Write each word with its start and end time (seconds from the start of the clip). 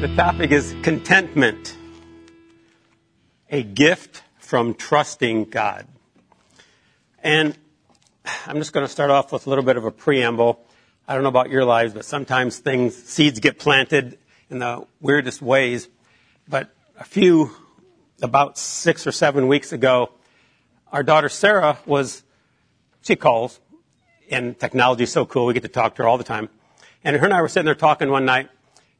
The 0.00 0.08
topic 0.16 0.50
is 0.50 0.74
contentment, 0.80 1.76
a 3.50 3.62
gift 3.62 4.22
from 4.38 4.72
trusting 4.72 5.50
God. 5.50 5.86
And 7.22 7.54
I'm 8.46 8.56
just 8.56 8.72
going 8.72 8.86
to 8.86 8.90
start 8.90 9.10
off 9.10 9.30
with 9.30 9.46
a 9.46 9.50
little 9.50 9.62
bit 9.62 9.76
of 9.76 9.84
a 9.84 9.90
preamble. 9.90 10.64
I 11.06 11.12
don't 11.12 11.22
know 11.22 11.28
about 11.28 11.50
your 11.50 11.66
lives, 11.66 11.92
but 11.92 12.06
sometimes 12.06 12.56
things, 12.56 12.96
seeds 12.96 13.40
get 13.40 13.58
planted 13.58 14.18
in 14.48 14.60
the 14.60 14.86
weirdest 15.02 15.42
ways. 15.42 15.86
But 16.48 16.74
a 16.98 17.04
few, 17.04 17.50
about 18.22 18.56
six 18.56 19.06
or 19.06 19.12
seven 19.12 19.48
weeks 19.48 19.70
ago, 19.70 20.12
our 20.92 21.02
daughter 21.02 21.28
Sarah 21.28 21.78
was, 21.84 22.22
she 23.02 23.16
calls, 23.16 23.60
and 24.30 24.58
technology 24.58 25.02
is 25.02 25.12
so 25.12 25.26
cool, 25.26 25.44
we 25.44 25.52
get 25.52 25.64
to 25.64 25.68
talk 25.68 25.96
to 25.96 26.04
her 26.04 26.08
all 26.08 26.16
the 26.16 26.24
time. 26.24 26.48
And 27.04 27.16
her 27.16 27.26
and 27.26 27.34
I 27.34 27.42
were 27.42 27.48
sitting 27.48 27.66
there 27.66 27.74
talking 27.74 28.10
one 28.10 28.24
night, 28.24 28.48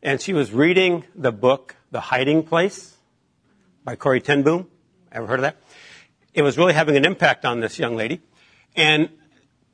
and 0.03 0.21
she 0.21 0.33
was 0.33 0.53
reading 0.53 1.05
the 1.15 1.33
book, 1.33 1.77
The 1.91 2.01
Hiding 2.01 2.43
Place 2.43 2.97
by 3.85 3.97
Corrie 3.97 4.21
ten 4.21 4.43
Boom. 4.43 4.69
Ever 5.13 5.27
heard 5.27 5.41
of 5.41 5.43
that? 5.43 5.57
It 6.33 6.43
was 6.43 6.57
really 6.57 6.73
having 6.73 6.97
an 6.97 7.05
impact 7.05 7.45
on 7.45 7.61
this 7.61 7.79
young 7.79 7.97
lady. 7.97 8.21
And 8.77 9.11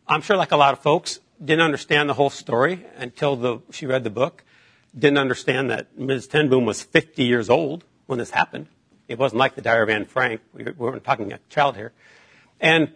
I'm 0.09 0.23
sure 0.23 0.37
like 0.37 0.52
a 0.52 0.57
lot 0.57 0.73
of 0.73 0.80
folks, 0.80 1.21
didn't 1.43 1.62
understand 1.62 2.09
the 2.09 2.15
whole 2.15 2.30
story 2.30 2.85
until 2.97 3.37
the, 3.37 3.59
she 3.71 3.87
read 3.87 4.05
the 4.05 4.11
book. 4.11 4.43
Didn't 4.99 5.19
understand 5.19 5.71
that 5.71 5.99
Ms. 5.99 6.27
ten 6.27 6.49
Boom 6.49 6.65
was 6.65 6.83
50 6.83 7.23
years 7.23 7.51
old 7.51 7.85
when 8.07 8.19
this 8.19 8.30
happened. 8.30 8.66
It 9.09 9.19
wasn't 9.19 9.38
like 9.38 9.55
the 9.55 9.63
Diary 9.63 9.83
of 9.83 9.91
Anne 9.91 10.07
Frank. 10.07 10.41
We 10.52 10.65
weren't 10.65 11.05
talking 11.05 11.33
a 11.33 11.38
child 11.51 11.77
here. 11.77 11.93
And 12.61 12.93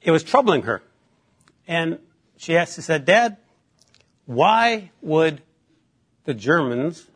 it 0.00 0.10
was 0.10 0.22
troubling 0.22 0.62
her. 0.62 0.82
And 1.66 1.98
she 2.36 2.56
asked, 2.56 2.76
she 2.76 2.82
said, 2.82 3.04
Dad, 3.04 3.36
why 4.24 4.90
would 5.02 5.42
the 6.24 6.34
Germans 6.34 7.06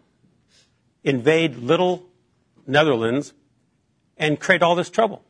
invade 1.04 1.56
little 1.56 2.06
Netherlands 2.66 3.32
and 4.16 4.38
create 4.38 4.62
all 4.62 4.74
this 4.74 4.90
trouble? 4.90 5.22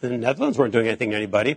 The 0.00 0.10
Netherlands 0.10 0.58
weren't 0.58 0.72
doing 0.72 0.86
anything 0.86 1.10
to 1.10 1.16
anybody. 1.16 1.56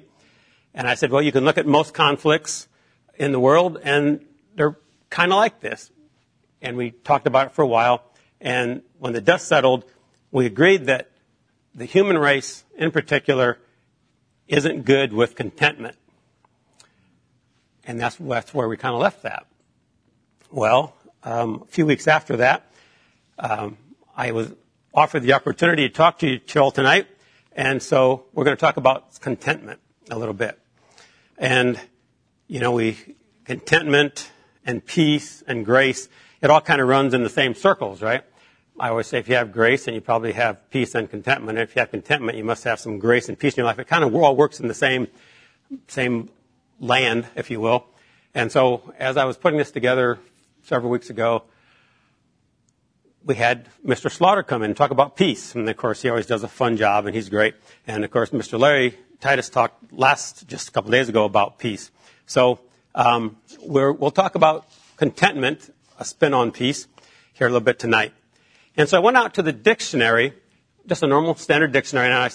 And 0.73 0.88
I 0.88 0.95
said, 0.95 1.11
well, 1.11 1.22
you 1.22 1.31
can 1.31 1.45
look 1.45 1.58
at 1.58 1.66
most 1.66 1.94
conflicts 1.94 2.67
in 3.16 3.31
the 3.31 3.39
world 3.39 3.80
and 3.83 4.25
they're 4.55 4.77
kind 5.09 5.31
of 5.31 5.38
like 5.38 5.59
this. 5.59 5.92
And 6.61 6.77
we 6.77 6.92
talked 6.92 7.27
about 7.27 7.47
it 7.47 7.53
for 7.53 7.61
a 7.64 7.67
while. 7.67 8.03
And 8.39 8.83
when 8.97 9.14
the 9.14 9.22
dust 9.22 9.47
settled, 9.47 9.86
we 10.31 10.45
agreed 10.45 10.86
that 10.86 11.09
the 11.73 11.86
human 11.86 12.17
race 12.17 12.64
in 12.77 12.92
particular 12.92 13.59
isn't 14.47 14.86
good 14.86 15.14
with 15.14 15.36
contentment. 15.36 15.95
And 17.86 18.00
that's, 18.00 18.17
that's 18.17 18.53
where 18.53 18.67
we 18.67 18.77
kind 18.77 18.94
of 18.94 19.02
left 19.02 19.23
that. 19.23 19.47
Well, 20.52 20.95
um, 21.23 21.64
a 21.64 21.72
few 21.72 21.86
weeks 21.86 22.08
after 22.08 22.38
that, 22.38 22.72
um, 23.38 23.78
I 24.16 24.31
was 24.31 24.53
offered 24.94 25.23
the 25.23 25.34
opportunity 25.34 25.88
to 25.88 25.94
talk 25.94 26.20
to 26.20 26.28
you 26.28 26.61
all 26.61 26.72
tonight. 26.72 27.08
And 27.52 27.81
so 27.81 28.26
we're 28.34 28.44
going 28.45 28.56
to 28.56 28.61
talk 28.61 28.78
about 28.78 29.20
contentment 29.20 29.80
a 30.09 30.17
little 30.17 30.34
bit. 30.34 30.59
And, 31.38 31.80
you 32.48 32.59
know, 32.59 32.72
we, 32.72 32.98
contentment 33.45 34.31
and 34.66 34.86
peace 34.86 35.44
and 35.48 35.66
grace, 35.66 36.09
it 36.42 36.50
all 36.50 36.61
kind 36.61 36.81
of 36.81 36.88
runs 36.88 37.14
in 37.14 37.23
the 37.23 37.30
same 37.30 37.54
circles, 37.54 38.02
right? 38.02 38.23
I 38.80 38.89
always 38.89 39.08
say 39.08 39.20
if 39.20 39.28
you 39.28 39.36
have 39.36 39.52
grace, 39.52 39.86
then 39.86 39.94
you 39.94 40.02
probably 40.02 40.31
have 40.33 40.70
peace 40.70 40.95
and 40.95 41.09
contentment. 41.09 41.58
And 41.58 41.67
if 41.67 41.76
you 41.76 41.81
have 41.81 41.92
contentment, 41.92 42.38
you 42.38 42.45
must 42.45 42.64
have 42.64 42.80
some 42.80 42.98
grace 42.98 43.28
and 43.28 43.38
peace 43.38 43.54
in 43.54 43.58
your 43.58 43.66
life. 43.66 43.78
It 43.78 43.88
kind 43.88 44.06
of 44.06 44.16
all 44.16 44.36
works 44.38 44.59
in 44.59 44.70
the 44.70 44.73
same, 44.73 45.08
same 45.88 46.30
land, 46.80 47.28
if 47.36 47.52
you 47.52 47.59
will. 47.59 47.86
And 48.33 48.52
so 48.52 48.94
as 48.98 49.17
I 49.17 49.26
was 49.26 49.36
putting 49.36 49.58
this 49.58 49.72
together 49.72 50.20
several 50.63 50.91
weeks 50.91 51.09
ago, 51.09 51.43
we 53.23 53.36
had 53.36 53.67
Mr. 53.86 54.11
Slaughter 54.11 54.43
come 54.43 54.64
in 54.64 54.71
and 54.71 54.77
talk 54.77 54.92
about 54.92 55.15
peace. 55.15 55.55
And 55.55 55.70
of 55.70 55.77
course, 55.77 56.02
he 56.02 56.09
always 56.09 56.25
does 56.25 56.43
a 56.43 56.47
fun 56.47 56.77
job 56.77 57.05
and 57.05 57.15
he's 57.15 57.30
great. 57.30 57.55
And 57.86 58.03
of 58.03 58.11
course, 58.11 58.30
Mr. 58.31 58.59
Larry 58.59 58.98
Titus 59.19 59.49
talked 59.49 59.92
last, 59.92 60.48
just 60.48 60.69
a 60.69 60.71
couple 60.71 60.92
days 60.92 61.09
ago 61.09 61.25
about 61.25 61.59
peace. 61.59 61.92
So, 62.25 62.59
um, 62.95 63.37
we 63.65 63.92
will 63.92 64.11
talk 64.11 64.36
about 64.36 64.67
contentment, 64.98 65.73
a 65.99 66.05
spin 66.05 66.33
on 66.33 66.52
peace, 66.52 66.87
here 67.33 67.48
a 67.48 67.49
little 67.49 67.65
bit 67.65 67.80
tonight. 67.80 68.14
And 68.75 68.87
so 68.87 68.98
I 68.98 68.99
went 69.02 69.17
out 69.17 69.33
to 69.36 69.42
the 69.42 69.52
dictionary, 69.52 70.33
just 70.87 71.03
a 71.03 71.08
normal 71.08 71.36
standard 71.36 71.71
dictionary, 71.71 72.08
and 72.08 72.15
I 72.15 72.30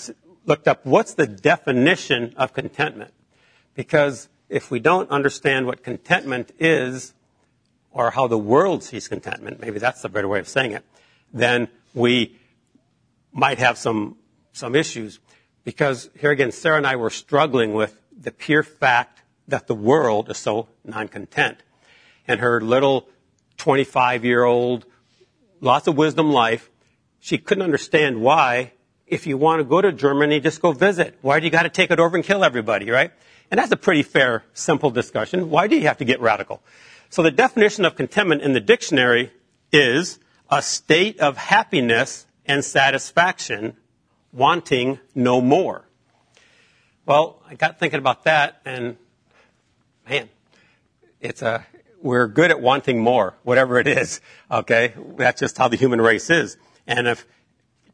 looked 0.46 0.68
up 0.68 0.84
what's 0.84 1.14
the 1.14 1.26
definition 1.26 2.34
of 2.36 2.52
contentment. 2.52 3.12
Because 3.74 4.28
if 4.48 4.70
we 4.70 4.78
don't 4.78 5.10
understand 5.10 5.66
what 5.66 5.82
contentment 5.82 6.52
is, 6.58 7.14
or 7.94 8.10
how 8.10 8.26
the 8.26 8.36
world 8.36 8.82
sees 8.82 9.08
contentment, 9.08 9.60
maybe 9.60 9.78
that's 9.78 10.02
the 10.02 10.08
better 10.08 10.28
way 10.28 10.40
of 10.40 10.48
saying 10.48 10.72
it, 10.72 10.84
then 11.32 11.68
we 11.94 12.36
might 13.32 13.58
have 13.58 13.78
some, 13.78 14.16
some 14.52 14.74
issues. 14.74 15.20
Because 15.64 16.10
here 16.18 16.30
again, 16.30 16.52
Sarah 16.52 16.76
and 16.76 16.86
I 16.86 16.96
were 16.96 17.08
struggling 17.08 17.72
with 17.72 17.98
the 18.14 18.32
pure 18.32 18.62
fact 18.62 19.22
that 19.48 19.66
the 19.66 19.74
world 19.74 20.30
is 20.30 20.36
so 20.36 20.68
non-content. 20.84 21.58
And 22.26 22.40
her 22.40 22.60
little 22.60 23.08
25 23.56 24.24
year 24.24 24.44
old 24.44 24.84
lots 25.60 25.86
of 25.86 25.96
wisdom 25.96 26.30
life. 26.30 26.70
She 27.20 27.38
couldn't 27.38 27.62
understand 27.62 28.20
why, 28.20 28.72
if 29.06 29.26
you 29.26 29.38
want 29.38 29.60
to 29.60 29.64
go 29.64 29.80
to 29.80 29.92
Germany, 29.92 30.40
just 30.40 30.60
go 30.60 30.72
visit. 30.72 31.16
Why 31.22 31.40
do 31.40 31.46
you 31.46 31.50
got 31.50 31.62
to 31.62 31.70
take 31.70 31.90
it 31.90 31.98
over 31.98 32.16
and 32.16 32.24
kill 32.24 32.44
everybody, 32.44 32.90
right? 32.90 33.12
And 33.50 33.58
that's 33.58 33.72
a 33.72 33.76
pretty 33.76 34.02
fair, 34.02 34.44
simple 34.52 34.90
discussion. 34.90 35.50
Why 35.50 35.66
do 35.66 35.76
you 35.76 35.82
have 35.82 35.98
to 35.98 36.04
get 36.04 36.20
radical? 36.20 36.62
So 37.14 37.22
the 37.22 37.30
definition 37.30 37.84
of 37.84 37.94
contentment 37.94 38.42
in 38.42 38.54
the 38.54 38.60
dictionary 38.60 39.30
is 39.70 40.18
a 40.50 40.60
state 40.60 41.20
of 41.20 41.36
happiness 41.36 42.26
and 42.44 42.64
satisfaction, 42.64 43.76
wanting 44.32 44.98
no 45.14 45.40
more. 45.40 45.84
Well, 47.06 47.40
I 47.48 47.54
got 47.54 47.78
thinking 47.78 48.00
about 48.00 48.24
that 48.24 48.60
and 48.64 48.96
man, 50.10 50.28
it's 51.20 51.40
a, 51.40 51.64
we're 52.02 52.26
good 52.26 52.50
at 52.50 52.60
wanting 52.60 52.98
more, 52.98 53.34
whatever 53.44 53.78
it 53.78 53.86
is. 53.86 54.20
Okay. 54.50 54.94
That's 55.16 55.38
just 55.38 55.56
how 55.56 55.68
the 55.68 55.76
human 55.76 56.00
race 56.00 56.30
is. 56.30 56.56
And 56.84 57.06
if 57.06 57.24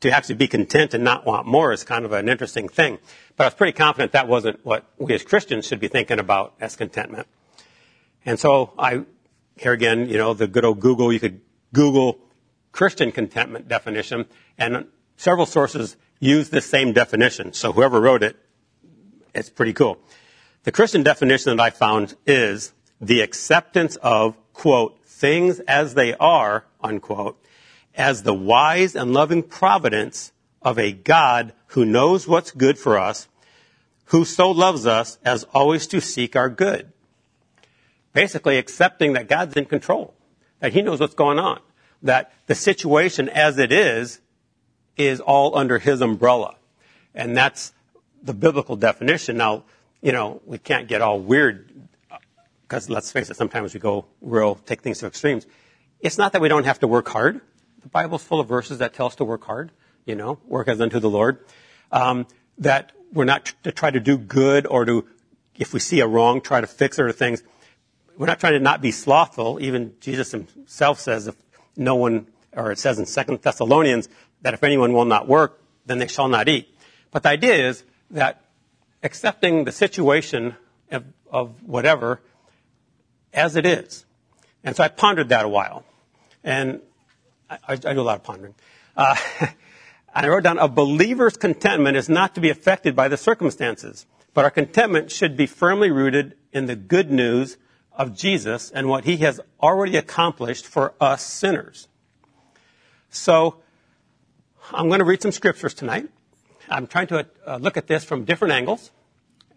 to 0.01 0.11
actually 0.11 0.37
be 0.37 0.49
content 0.49 0.95
and 0.95 1.05
not 1.05 1.27
want 1.27 1.47
more 1.47 1.75
is 1.75 1.85
kind 1.85 2.07
of 2.07 2.13
an 2.13 2.31
interesting 2.31 2.71
thing. 2.71 2.99
But 3.37 3.45
I 3.45 3.47
was 3.49 3.55
pretty 3.55 3.77
confident 3.77 4.13
that 4.13 4.29
wasn't 4.29 4.65
what 4.65 4.87
we 4.97 5.13
as 5.13 5.23
Christians 5.23 5.67
should 5.67 5.79
be 5.79 5.89
thinking 5.89 6.19
about 6.19 6.55
as 6.59 6.75
contentment. 6.75 7.27
And 8.25 8.39
so 8.39 8.73
I, 8.79 9.05
here 9.57 9.73
again, 9.73 10.09
you 10.09 10.19
know, 10.19 10.35
the 10.35 10.47
good 10.47 10.65
old 10.65 10.81
Google, 10.81 11.13
you 11.13 11.21
could 11.21 11.41
Google 11.73 12.19
Christian 12.73 13.13
contentment 13.13 13.69
definition 13.69 14.27
and 14.59 14.87
several 15.17 15.47
sources 15.47 15.97
use 16.19 16.51
this 16.51 16.67
same 16.67 16.93
definition. 16.93 17.53
So 17.53 17.73
whoever 17.73 18.01
wrote 18.01 18.23
it, 18.23 18.37
it's 19.35 19.51
pretty 19.51 19.73
cool. 19.73 19.99
The 20.65 20.73
Christian 20.73 21.03
definition 21.03 21.57
that 21.57 21.63
I 21.63 21.71
found 21.71 22.15
is 22.27 22.73
the 23.01 23.23
acceptance 23.23 23.97
of, 23.97 24.37
quote, 24.53 25.01
things 25.07 25.61
as 25.61 25.95
they 25.95 26.15
are, 26.15 26.67
unquote, 26.83 27.43
as 27.95 28.23
the 28.23 28.35
wise 28.35 28.95
and 28.95 29.13
loving 29.13 29.43
providence 29.43 30.33
of 30.63 30.79
a 30.79 30.93
God 30.93 31.53
who 31.69 31.85
knows 31.85 32.29
what's 32.29 32.51
good 32.51 32.79
for 32.79 32.99
us, 32.99 33.29
who 34.07 34.25
so 34.25 34.51
loves 34.51 34.87
us 34.87 35.19
as 35.25 35.45
always 35.55 35.87
to 35.89 36.01
seek 36.01 36.37
our 36.37 36.51
good. 36.51 36.93
Basically 38.13 38.59
accepting 38.59 39.13
that 39.13 39.29
God's 39.29 39.57
in 39.57 39.67
control, 39.67 40.15
that 40.61 40.73
He 40.73 40.83
knows 40.83 41.01
what's 41.01 41.15
going 41.15 41.39
on, 41.39 41.61
that 42.03 42.33
the 42.47 42.55
situation 42.55 43.29
as 43.29 43.59
it 43.59 43.73
is, 43.73 44.21
is 44.97 45.21
all 45.21 45.57
under 45.57 45.79
His 45.79 46.01
umbrella. 46.01 46.57
And 47.15 47.37
that's 47.37 47.73
the 48.23 48.35
biblical 48.35 48.77
definition. 48.77 49.37
Now, 49.37 49.65
you 50.03 50.13
know, 50.13 50.41
we 50.45 50.59
can't 50.59 50.89
get 50.89 51.03
all 51.03 51.21
weird 51.21 51.71
because 52.71 52.89
let's 52.89 53.11
face 53.11 53.29
it, 53.31 53.37
sometimes 53.37 53.75
we 53.75 53.81
go 53.81 54.07
real, 54.21 54.55
take 54.55 54.81
things 54.81 55.01
to 55.01 55.07
extremes. 55.07 55.45
It's 55.99 56.19
not 56.19 56.33
that 56.33 56.41
we 56.41 56.49
don't 56.49 56.65
have 56.65 56.79
to 56.81 56.87
work 56.87 57.09
hard. 57.09 57.41
The 57.83 57.89
Bible's 57.89 58.23
full 58.23 58.39
of 58.39 58.47
verses 58.47 58.79
that 58.79 58.95
tell 58.95 59.07
us 59.07 59.17
to 59.17 59.25
work 59.25 59.45
hard, 59.45 59.73
you 60.07 60.15
know, 60.15 60.39
work 60.47 60.69
as 60.69 60.81
unto 60.81 61.01
the 61.01 61.11
Lord. 61.11 61.45
Um, 61.91 62.29
that 62.59 62.93
we're 63.13 63.25
not 63.25 63.53
to 63.65 63.73
try 63.73 63.91
to 63.91 63.99
do 63.99 64.17
good 64.17 64.69
or 64.69 64.85
to, 64.85 65.05
if 65.57 65.73
we 65.73 65.81
see 65.81 65.99
a 65.99 66.07
wrong, 66.07 66.41
try 66.41 66.61
to 66.61 66.67
fix 66.69 66.99
it 67.01 67.03
or 67.03 67.11
things. 67.11 67.43
We're 68.21 68.27
not 68.27 68.39
trying 68.39 68.53
to 68.53 68.61
not 68.61 68.83
be 68.83 68.91
slothful. 68.91 69.59
Even 69.63 69.95
Jesus 69.99 70.31
himself 70.31 71.01
says 71.01 71.27
if 71.27 71.37
no 71.75 71.95
one, 71.95 72.27
or 72.53 72.71
it 72.71 72.79
says 72.79 72.99
in 72.99 73.07
Second 73.07 73.41
Thessalonians 73.41 74.11
that 74.43 74.53
if 74.53 74.63
anyone 74.63 74.93
will 74.93 75.07
not 75.07 75.27
work, 75.27 75.59
then 75.87 76.01
they 76.01 76.07
shall 76.07 76.29
not 76.29 76.47
eat. 76.47 76.69
But 77.13 77.23
the 77.23 77.31
idea 77.31 77.55
is 77.67 77.83
that 78.11 78.45
accepting 79.03 79.65
the 79.65 79.73
situation 79.73 80.55
of, 80.91 81.07
of 81.33 81.63
whatever 81.63 82.21
as 83.33 83.57
it 83.57 83.65
is. 83.65 84.05
And 84.65 84.77
so 84.77 84.85
I 84.85 84.89
pondered 84.89 85.31
that 85.31 85.47
a 85.47 85.49
while. 85.49 85.87
And 86.45 86.83
I, 87.49 87.59
I 87.69 87.77
do 87.77 88.01
a 88.01 88.03
lot 88.03 88.17
of 88.17 88.23
pondering. 88.23 88.55
Uh, 88.99 89.17
I 90.15 90.29
wrote 90.29 90.43
down, 90.43 90.59
a 90.59 90.69
believer's 90.69 91.39
contentment 91.39 91.97
is 91.97 92.11
not 92.11 92.35
to 92.35 92.43
be 92.43 92.51
affected 92.51 92.95
by 92.95 93.09
the 93.09 93.17
circumstances, 93.17 94.05
but 94.35 94.45
our 94.45 94.51
contentment 94.51 95.11
should 95.11 95.39
be 95.39 95.47
firmly 95.47 95.91
rooted 95.91 96.37
in 96.53 96.67
the 96.67 96.77
good 96.77 97.11
news 97.11 97.57
of 97.93 98.17
Jesus 98.17 98.71
and 98.71 98.89
what 98.89 99.05
he 99.05 99.19
has 99.19 99.41
already 99.61 99.97
accomplished 99.97 100.67
for 100.67 100.95
us 101.01 101.25
sinners. 101.25 101.89
So 103.11 103.57
I'm 104.73 104.89
going 104.89 105.01
to 105.01 105.05
read 105.05 105.23
some 105.23 105.33
scriptures 105.33 105.75
tonight. 105.75 106.09
I'm 106.69 106.87
trying 106.87 107.09
to 107.09 107.27
uh, 107.47 107.57
look 107.61 107.77
at 107.77 107.89
this 107.89 108.05
from 108.05 108.25
different 108.25 108.55
angles, 108.55 108.93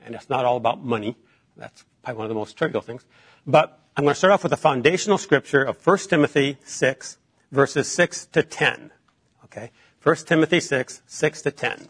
and 0.03 0.15
it's 0.15 0.29
not 0.29 0.45
all 0.45 0.57
about 0.57 0.83
money. 0.83 1.15
That's 1.55 1.85
probably 2.01 2.17
one 2.17 2.25
of 2.25 2.29
the 2.29 2.35
most 2.35 2.57
trivial 2.57 2.81
things. 2.81 3.05
But 3.45 3.79
I'm 3.95 4.03
going 4.03 4.13
to 4.13 4.17
start 4.17 4.33
off 4.33 4.43
with 4.43 4.51
a 4.53 4.57
foundational 4.57 5.19
scripture 5.19 5.63
of 5.63 5.85
1 5.85 5.97
Timothy 6.09 6.57
6, 6.63 7.17
verses 7.51 7.87
6 7.89 8.25
to 8.27 8.41
10. 8.41 8.91
Okay? 9.45 9.71
1 10.01 10.15
Timothy 10.15 10.59
6, 10.59 11.01
6 11.05 11.41
to 11.43 11.51
10. 11.51 11.87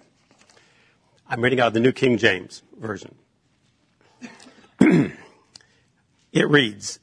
I'm 1.30 1.42
reading 1.42 1.62
out 1.62 1.68
of 1.68 1.74
the 1.74 1.80
New 1.80 1.94
King 1.94 2.18
James 2.18 2.62
Version. 2.78 3.16
it 6.34 6.50
reads, 6.50 7.00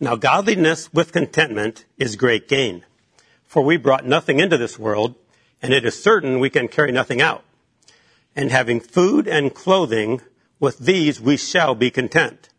Now 0.00 0.16
godliness 0.16 0.92
with 0.94 1.12
contentment 1.12 1.84
is 1.98 2.16
great 2.16 2.48
gain. 2.48 2.84
For 3.44 3.62
we 3.62 3.76
brought 3.76 4.06
nothing 4.06 4.38
into 4.38 4.56
this 4.56 4.78
world, 4.78 5.16
and 5.60 5.74
it 5.74 5.84
is 5.84 6.00
certain 6.00 6.38
we 6.38 6.48
can 6.48 6.68
carry 6.68 6.92
nothing 6.92 7.20
out. 7.20 7.44
And 8.36 8.50
having 8.50 8.80
food 8.80 9.26
and 9.26 9.52
clothing, 9.52 10.22
with 10.60 10.78
these 10.78 11.20
we 11.20 11.36
shall 11.36 11.74
be 11.74 11.90
content. 11.90 12.50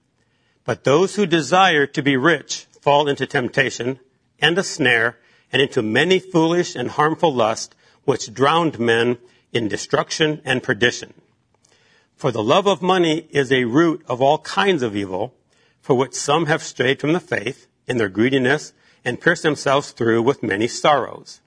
But 0.66 0.84
those 0.84 1.16
who 1.16 1.26
desire 1.26 1.88
to 1.88 2.04
be 2.04 2.18
rich 2.18 2.68
fall 2.82 3.08
into 3.08 3.26
temptation 3.26 4.00
and 4.40 4.58
a 4.58 4.64
snare 4.64 5.18
and 5.52 5.62
into 5.62 5.82
many 5.82 6.20
foolish 6.20 6.76
and 6.76 6.90
harmful 6.90 7.34
lusts, 7.34 7.76
which 8.04 8.34
drowned 8.34 8.80
men 8.80 9.18
in 9.54 9.68
destruction 9.68 10.42
and 10.44 10.62
perdition. 10.62 11.14
For 12.16 12.32
the 12.32 12.44
love 12.44 12.68
of 12.68 12.82
money 12.82 13.28
is 13.30 13.52
a 13.52 13.64
root 13.64 14.04
of 14.08 14.22
all 14.22 14.40
kinds 14.40 14.84
of 14.84 14.96
evil, 14.96 15.34
for 15.82 15.96
which 15.96 16.14
some 16.14 16.46
have 16.48 16.62
strayed 16.62 17.00
from 17.00 17.14
the 17.14 17.20
faith 17.20 17.68
in 17.88 17.98
their 17.98 18.10
greediness 18.10 18.74
and 19.04 19.20
pierced 19.20 19.44
themselves 19.44 19.92
through 19.92 20.22
with 20.22 20.44
many 20.44 20.68
sorrows. 20.68 21.42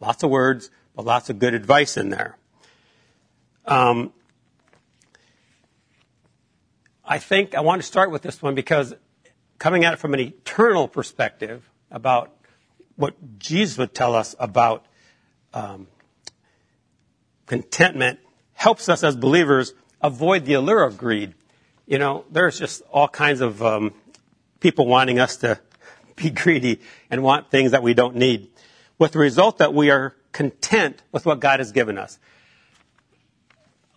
Lots 0.00 0.22
of 0.22 0.30
words, 0.30 0.70
but 0.94 1.04
lots 1.04 1.30
of 1.30 1.38
good 1.38 1.54
advice 1.54 1.96
in 1.96 2.10
there. 2.10 2.36
Um, 3.66 4.12
I 7.04 7.18
think 7.18 7.54
I 7.54 7.60
want 7.60 7.82
to 7.82 7.86
start 7.86 8.10
with 8.10 8.22
this 8.22 8.42
one 8.42 8.54
because 8.54 8.94
coming 9.58 9.84
at 9.84 9.94
it 9.94 9.98
from 9.98 10.14
an 10.14 10.20
eternal 10.20 10.88
perspective 10.88 11.70
about 11.90 12.32
what 12.96 13.38
Jesus 13.38 13.78
would 13.78 13.94
tell 13.94 14.14
us 14.14 14.34
about 14.38 14.86
um, 15.52 15.86
contentment 17.46 18.20
helps 18.54 18.88
us 18.88 19.04
as 19.04 19.16
believers 19.16 19.74
avoid 20.00 20.44
the 20.44 20.54
allure 20.54 20.82
of 20.82 20.98
greed. 20.98 21.34
You 21.86 21.98
know, 21.98 22.24
there's 22.30 22.58
just 22.58 22.82
all 22.90 23.08
kinds 23.08 23.40
of 23.40 23.62
um, 23.62 23.92
people 24.60 24.86
wanting 24.86 25.18
us 25.18 25.36
to 25.38 25.60
be 26.16 26.30
greedy 26.30 26.80
and 27.10 27.22
want 27.22 27.50
things 27.50 27.72
that 27.72 27.82
we 27.82 27.94
don't 27.94 28.16
need, 28.16 28.48
with 28.98 29.12
the 29.12 29.18
result 29.18 29.58
that 29.58 29.74
we 29.74 29.90
are 29.90 30.14
content 30.32 31.02
with 31.12 31.26
what 31.26 31.40
God 31.40 31.60
has 31.60 31.72
given 31.72 31.98
us. 31.98 32.18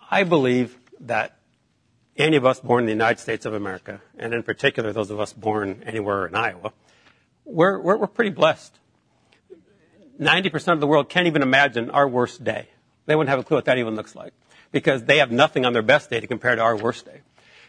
I 0.10 0.24
believe 0.24 0.78
that 1.02 1.38
any 2.18 2.36
of 2.36 2.46
us 2.46 2.60
born 2.60 2.84
in 2.84 2.86
the 2.88 2.92
United 2.92 3.20
States 3.20 3.46
of 3.46 3.54
America, 3.54 4.02
and 4.18 4.34
in 4.34 4.44
particular 4.44 4.92
those 4.92 5.12
of 5.12 5.20
us 5.20 5.34
born 5.34 5.84
anywhere 5.86 6.26
in 6.26 6.36
Iowa, 6.36 6.74
we're, 7.46 7.80
we're, 7.80 7.98
we're 7.98 8.08
pretty 8.08 8.32
blessed. 8.32 8.78
90% 10.20 10.74
of 10.74 10.80
the 10.80 10.88
world 10.88 11.10
can't 11.10 11.28
even 11.28 11.42
imagine 11.42 11.90
our 11.92 12.08
worst 12.08 12.44
day. 12.44 12.68
They 13.06 13.16
wouldn't 13.16 13.30
have 13.30 13.40
a 13.40 13.44
clue 13.44 13.58
what 13.58 13.66
that 13.66 13.78
even 13.78 13.96
looks 13.96 14.16
like 14.16 14.34
because 14.72 15.04
they 15.04 15.20
have 15.20 15.32
nothing 15.32 15.66
on 15.66 15.74
their 15.74 15.82
best 15.82 16.10
day 16.10 16.20
to 16.20 16.28
compare 16.28 16.56
to 16.56 16.62
our 16.62 16.76
worst 16.76 17.06
day. 17.06 17.22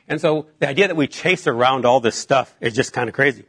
And 0.08 0.20
so 0.20 0.46
the 0.58 0.69
idea 0.69 0.88
that 0.88 0.96
we 0.96 1.06
chase 1.06 1.46
around 1.46 1.84
all 1.84 2.00
this 2.00 2.16
stuff 2.16 2.55
is 2.60 2.75
just 2.75 2.93
kind 2.93 3.08
of 3.08 3.14
crazy. 3.14 3.44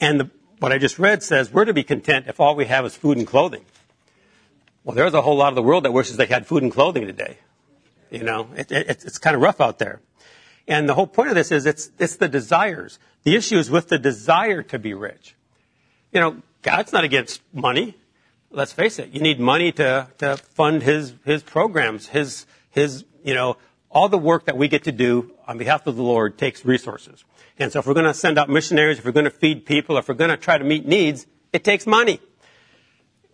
And 0.00 0.20
the, 0.20 0.30
what 0.58 0.72
I 0.72 0.78
just 0.78 0.98
read 0.98 1.22
says 1.22 1.52
we're 1.52 1.66
to 1.66 1.74
be 1.74 1.84
content 1.84 2.26
if 2.26 2.40
all 2.40 2.56
we 2.56 2.64
have 2.66 2.86
is 2.86 2.94
food 2.94 3.18
and 3.18 3.26
clothing. 3.26 3.64
Well, 4.84 4.96
there's 4.96 5.12
a 5.12 5.20
whole 5.20 5.36
lot 5.36 5.50
of 5.50 5.54
the 5.54 5.62
world 5.62 5.84
that 5.84 5.92
wishes 5.92 6.16
they 6.16 6.26
had 6.26 6.46
food 6.46 6.62
and 6.62 6.72
clothing 6.72 7.06
today. 7.06 7.38
You 8.10 8.22
know, 8.22 8.48
it, 8.56 8.72
it, 8.72 8.88
it's 8.88 9.18
kind 9.18 9.36
of 9.36 9.42
rough 9.42 9.60
out 9.60 9.78
there. 9.78 10.00
And 10.66 10.88
the 10.88 10.94
whole 10.94 11.06
point 11.06 11.28
of 11.28 11.34
this 11.34 11.52
is 11.52 11.66
it's, 11.66 11.90
it's 11.98 12.16
the 12.16 12.28
desires. 12.28 12.98
The 13.24 13.36
issue 13.36 13.58
is 13.58 13.70
with 13.70 13.88
the 13.88 13.98
desire 13.98 14.62
to 14.64 14.78
be 14.78 14.94
rich. 14.94 15.34
You 16.12 16.20
know, 16.20 16.42
God's 16.62 16.92
not 16.92 17.04
against 17.04 17.42
money. 17.52 17.96
Let's 18.50 18.72
face 18.72 18.98
it. 18.98 19.10
You 19.10 19.20
need 19.20 19.40
money 19.40 19.72
to, 19.72 20.08
to 20.18 20.36
fund 20.38 20.82
his, 20.82 21.14
his 21.24 21.42
programs, 21.42 22.08
his, 22.08 22.46
his, 22.70 23.04
you 23.22 23.34
know, 23.34 23.58
all 23.90 24.08
the 24.08 24.18
work 24.18 24.46
that 24.46 24.56
we 24.56 24.68
get 24.68 24.84
to 24.84 24.92
do 24.92 25.32
on 25.46 25.58
behalf 25.58 25.86
of 25.86 25.96
the 25.96 26.02
Lord 26.02 26.36
takes 26.36 26.64
resources. 26.64 27.24
And 27.58 27.72
so 27.72 27.80
if 27.80 27.86
we're 27.86 27.94
going 27.94 28.06
to 28.06 28.14
send 28.14 28.38
out 28.38 28.48
missionaries, 28.48 28.98
if 28.98 29.04
we're 29.04 29.12
going 29.12 29.24
to 29.24 29.30
feed 29.30 29.66
people, 29.66 29.96
if 29.96 30.08
we're 30.08 30.14
going 30.14 30.30
to 30.30 30.36
try 30.36 30.58
to 30.58 30.64
meet 30.64 30.86
needs, 30.86 31.26
it 31.52 31.64
takes 31.64 31.86
money. 31.86 32.20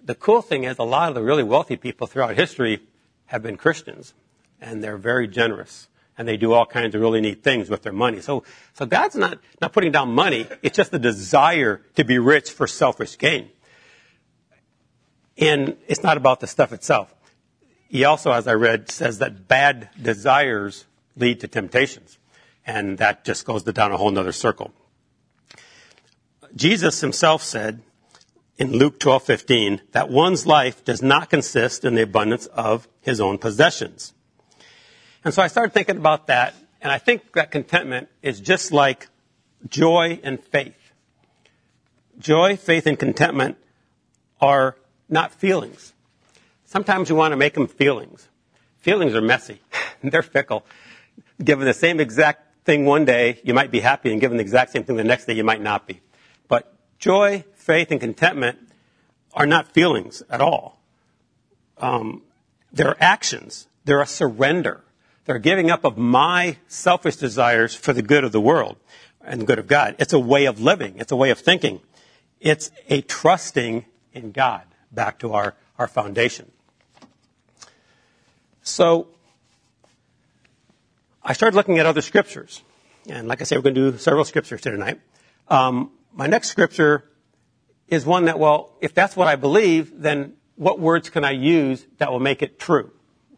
The 0.04 0.14
cool 0.14 0.42
thing 0.42 0.64
is 0.64 0.78
a 0.78 0.84
lot 0.84 1.08
of 1.08 1.14
the 1.14 1.22
really 1.22 1.42
wealthy 1.42 1.76
people 1.76 2.06
throughout 2.06 2.36
history 2.36 2.80
have 3.26 3.42
been 3.42 3.56
Christians 3.56 4.14
and 4.60 4.82
they're 4.82 4.98
very 4.98 5.26
generous 5.26 5.88
and 6.16 6.28
they 6.28 6.36
do 6.36 6.52
all 6.52 6.66
kinds 6.66 6.94
of 6.94 7.00
really 7.00 7.20
neat 7.20 7.42
things 7.42 7.68
with 7.68 7.82
their 7.82 7.92
money. 7.92 8.20
So, 8.20 8.44
so 8.74 8.86
God's 8.86 9.16
not, 9.16 9.38
not 9.60 9.72
putting 9.72 9.90
down 9.90 10.14
money. 10.14 10.46
It's 10.62 10.76
just 10.76 10.90
the 10.92 10.98
desire 10.98 11.82
to 11.96 12.04
be 12.04 12.18
rich 12.18 12.50
for 12.50 12.66
selfish 12.66 13.18
gain. 13.18 13.50
And 15.36 15.76
it's 15.88 16.02
not 16.02 16.16
about 16.16 16.38
the 16.40 16.46
stuff 16.46 16.72
itself. 16.72 17.12
He 17.94 18.04
also, 18.04 18.32
as 18.32 18.48
I 18.48 18.54
read, 18.54 18.90
says 18.90 19.20
that 19.20 19.46
bad 19.46 19.88
desires 20.02 20.84
lead 21.14 21.38
to 21.38 21.46
temptations. 21.46 22.18
And 22.66 22.98
that 22.98 23.24
just 23.24 23.44
goes 23.44 23.62
down 23.62 23.92
a 23.92 23.96
whole 23.96 24.10
nother 24.10 24.32
circle. 24.32 24.72
Jesus 26.56 27.00
himself 27.00 27.40
said 27.44 27.82
in 28.58 28.72
Luke 28.72 28.98
12:15 28.98 29.80
that 29.92 30.10
one's 30.10 30.44
life 30.44 30.84
does 30.84 31.02
not 31.02 31.30
consist 31.30 31.84
in 31.84 31.94
the 31.94 32.02
abundance 32.02 32.46
of 32.46 32.88
his 33.00 33.20
own 33.20 33.38
possessions. 33.38 34.12
And 35.24 35.32
so 35.32 35.40
I 35.40 35.46
started 35.46 35.72
thinking 35.72 35.96
about 35.96 36.26
that, 36.26 36.56
and 36.82 36.90
I 36.90 36.98
think 36.98 37.34
that 37.34 37.52
contentment 37.52 38.08
is 38.22 38.40
just 38.40 38.72
like 38.72 39.06
joy 39.68 40.18
and 40.24 40.42
faith. 40.42 40.90
Joy, 42.18 42.56
faith, 42.56 42.88
and 42.88 42.98
contentment 42.98 43.56
are 44.40 44.74
not 45.08 45.32
feelings. 45.32 45.92
Sometimes 46.74 47.08
we 47.08 47.16
want 47.16 47.30
to 47.30 47.36
make 47.36 47.54
them 47.54 47.68
feelings. 47.68 48.28
Feelings 48.80 49.14
are 49.14 49.20
messy. 49.20 49.60
They're 50.02 50.22
fickle. 50.22 50.66
Given 51.42 51.66
the 51.66 51.72
same 51.72 52.00
exact 52.00 52.64
thing 52.64 52.84
one 52.84 53.04
day, 53.04 53.40
you 53.44 53.54
might 53.54 53.70
be 53.70 53.78
happy, 53.78 54.10
and 54.10 54.20
given 54.20 54.38
the 54.38 54.42
exact 54.42 54.72
same 54.72 54.82
thing 54.82 54.96
the 54.96 55.04
next 55.04 55.26
day, 55.26 55.34
you 55.34 55.44
might 55.44 55.60
not 55.60 55.86
be. 55.86 56.00
But 56.48 56.74
joy, 56.98 57.44
faith, 57.54 57.92
and 57.92 58.00
contentment 58.00 58.58
are 59.34 59.46
not 59.46 59.72
feelings 59.72 60.24
at 60.28 60.40
all. 60.40 60.80
Um, 61.78 62.22
they're 62.72 63.00
actions. 63.00 63.68
They're 63.84 64.02
a 64.02 64.06
surrender. 64.06 64.82
They're 65.26 65.38
giving 65.38 65.70
up 65.70 65.84
of 65.84 65.96
my 65.96 66.56
selfish 66.66 67.14
desires 67.14 67.76
for 67.76 67.92
the 67.92 68.02
good 68.02 68.24
of 68.24 68.32
the 68.32 68.40
world 68.40 68.78
and 69.20 69.42
the 69.42 69.46
good 69.46 69.60
of 69.60 69.68
God. 69.68 69.94
It's 70.00 70.12
a 70.12 70.18
way 70.18 70.46
of 70.46 70.60
living. 70.60 70.94
It's 70.98 71.12
a 71.12 71.16
way 71.16 71.30
of 71.30 71.38
thinking. 71.38 71.82
It's 72.40 72.72
a 72.88 73.00
trusting 73.02 73.84
in 74.12 74.32
God 74.32 74.64
back 74.90 75.20
to 75.20 75.34
our, 75.34 75.54
our 75.78 75.86
foundation. 75.86 76.50
So 78.64 79.08
I 81.22 81.34
started 81.34 81.54
looking 81.54 81.78
at 81.78 81.86
other 81.86 82.00
scriptures. 82.00 82.62
And 83.08 83.28
like 83.28 83.42
I 83.42 83.44
say, 83.44 83.56
we're 83.56 83.62
going 83.62 83.74
to 83.74 83.92
do 83.92 83.98
several 83.98 84.24
scriptures 84.24 84.62
tonight. 84.62 85.00
Um, 85.48 85.90
my 86.14 86.26
next 86.26 86.48
scripture 86.48 87.04
is 87.88 88.06
one 88.06 88.24
that, 88.24 88.38
well, 88.38 88.70
if 88.80 88.94
that's 88.94 89.16
what 89.16 89.28
I 89.28 89.36
believe, 89.36 89.92
then 90.00 90.34
what 90.56 90.80
words 90.80 91.10
can 91.10 91.24
I 91.24 91.32
use 91.32 91.86
that 91.98 92.10
will 92.10 92.20
make 92.20 92.42
it 92.42 92.58
true? 92.58 92.90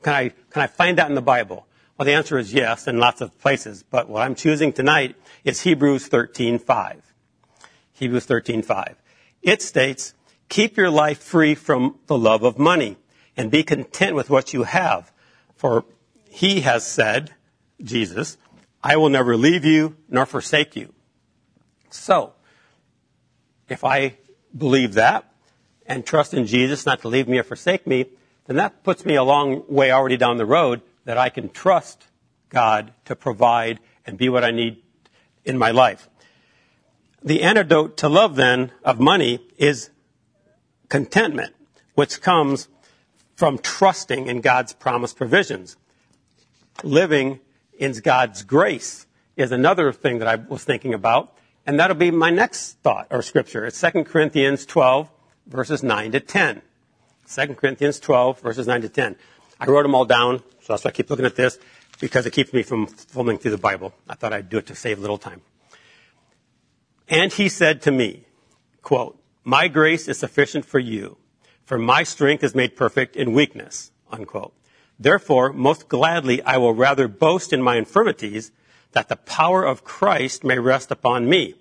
Can 0.02 0.14
I, 0.14 0.28
can 0.28 0.62
I 0.62 0.68
find 0.68 0.98
that 0.98 1.08
in 1.08 1.16
the 1.16 1.22
Bible? 1.22 1.66
Well, 1.98 2.06
the 2.06 2.12
answer 2.12 2.38
is 2.38 2.54
yes 2.54 2.86
in 2.86 2.98
lots 2.98 3.20
of 3.20 3.36
places, 3.38 3.82
but 3.82 4.08
what 4.08 4.22
I'm 4.22 4.36
choosing 4.36 4.72
tonight 4.72 5.16
is 5.42 5.62
Hebrews 5.62 6.08
13:5. 6.08 7.00
Hebrews 7.94 8.26
13:5. 8.26 8.96
It 9.42 9.62
states, 9.62 10.14
"Keep 10.50 10.76
your 10.76 10.90
life 10.90 11.18
free 11.18 11.54
from 11.54 11.98
the 12.06 12.18
love 12.18 12.42
of 12.42 12.58
money 12.58 12.98
and 13.36 13.50
be 13.50 13.62
content 13.62 14.14
with 14.14 14.28
what 14.28 14.52
you 14.52 14.64
have, 14.64 15.10
for 15.56 15.84
he 16.28 16.60
has 16.60 16.86
said, 16.86 17.34
Jesus, 17.82 18.36
I 18.82 18.96
will 18.96 19.08
never 19.08 19.36
leave 19.36 19.64
you 19.64 19.96
nor 20.08 20.26
forsake 20.26 20.76
you." 20.76 20.92
So, 21.90 22.34
if 23.68 23.84
I 23.84 24.18
believe 24.56 24.94
that 24.94 25.32
and 25.86 26.04
trust 26.04 26.34
in 26.34 26.46
Jesus 26.46 26.86
not 26.86 27.00
to 27.02 27.08
leave 27.08 27.28
me 27.28 27.38
or 27.38 27.42
forsake 27.42 27.86
me, 27.86 28.06
then 28.46 28.56
that 28.56 28.84
puts 28.84 29.04
me 29.04 29.16
a 29.16 29.22
long 29.22 29.64
way 29.68 29.90
already 29.90 30.16
down 30.16 30.36
the 30.36 30.46
road 30.46 30.82
that 31.04 31.18
I 31.18 31.30
can 31.30 31.48
trust 31.48 32.06
God 32.48 32.92
to 33.06 33.16
provide 33.16 33.80
and 34.04 34.16
be 34.16 34.28
what 34.28 34.44
I 34.44 34.50
need 34.50 34.82
in 35.44 35.58
my 35.58 35.70
life. 35.70 36.08
The 37.22 37.42
antidote 37.42 37.96
to 37.98 38.08
love 38.08 38.36
then 38.36 38.72
of 38.84 39.00
money 39.00 39.40
is 39.56 39.90
contentment, 40.88 41.54
which 41.94 42.20
comes 42.20 42.68
from 43.36 43.58
trusting 43.58 44.26
in 44.26 44.40
God's 44.40 44.72
promised 44.72 45.16
provisions. 45.16 45.76
Living 46.82 47.40
in 47.78 47.92
God's 47.92 48.42
grace 48.42 49.06
is 49.36 49.52
another 49.52 49.92
thing 49.92 50.18
that 50.18 50.28
I 50.28 50.36
was 50.36 50.64
thinking 50.64 50.94
about, 50.94 51.36
and 51.66 51.78
that'll 51.78 51.96
be 51.96 52.10
my 52.10 52.30
next 52.30 52.78
thought 52.82 53.06
or 53.10 53.22
scripture. 53.22 53.66
It's 53.66 53.80
2 53.80 54.04
Corinthians 54.04 54.64
12, 54.64 55.08
verses 55.46 55.82
9 55.82 56.12
to 56.12 56.20
10. 56.20 56.62
2 57.28 57.46
Corinthians 57.54 58.00
12, 58.00 58.40
verses 58.40 58.66
9 58.66 58.82
to 58.82 58.88
10. 58.88 59.16
I 59.60 59.66
wrote 59.66 59.82
them 59.82 59.94
all 59.94 60.04
down, 60.04 60.38
so 60.60 60.72
that's 60.72 60.84
why 60.84 60.88
I 60.88 60.92
keep 60.92 61.10
looking 61.10 61.26
at 61.26 61.36
this, 61.36 61.58
because 62.00 62.24
it 62.24 62.32
keeps 62.32 62.52
me 62.52 62.62
from 62.62 62.86
fumbling 62.86 63.38
through 63.38 63.50
the 63.50 63.58
Bible. 63.58 63.92
I 64.08 64.14
thought 64.14 64.32
I'd 64.32 64.48
do 64.48 64.58
it 64.58 64.66
to 64.66 64.74
save 64.74 64.98
a 64.98 65.00
little 65.00 65.18
time. 65.18 65.42
And 67.08 67.32
he 67.32 67.48
said 67.48 67.82
to 67.82 67.90
me, 67.90 68.24
quote, 68.82 69.18
My 69.44 69.68
grace 69.68 70.08
is 70.08 70.18
sufficient 70.18 70.64
for 70.64 70.78
you, 70.78 71.18
for 71.66 71.78
my 71.78 72.04
strength 72.04 72.44
is 72.44 72.54
made 72.54 72.76
perfect 72.76 73.16
in 73.16 73.32
weakness, 73.32 73.90
unquote. 74.10 74.54
Therefore, 74.98 75.52
most 75.52 75.88
gladly 75.88 76.40
I 76.42 76.56
will 76.56 76.72
rather 76.72 77.08
boast 77.08 77.52
in 77.52 77.60
my 77.60 77.76
infirmities, 77.76 78.52
that 78.92 79.08
the 79.08 79.16
power 79.16 79.64
of 79.64 79.84
Christ 79.84 80.44
may 80.44 80.58
rest 80.58 80.90
upon 80.90 81.28
me. 81.28 81.54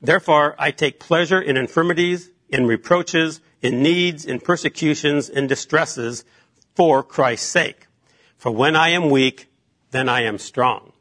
Therefore, 0.00 0.54
I 0.58 0.70
take 0.70 1.00
pleasure 1.00 1.40
in 1.40 1.56
infirmities, 1.56 2.30
in 2.50 2.66
reproaches, 2.66 3.40
in 3.62 3.82
needs, 3.82 4.24
in 4.24 4.38
persecutions, 4.38 5.28
in 5.28 5.46
distresses, 5.48 6.24
for 6.76 7.02
Christ's 7.02 7.48
sake. 7.48 7.86
For 8.36 8.52
when 8.52 8.76
I 8.76 8.90
am 8.90 9.10
weak, 9.10 9.48
then 9.90 10.08
I 10.08 10.22
am 10.22 10.38
strong. 10.38 10.92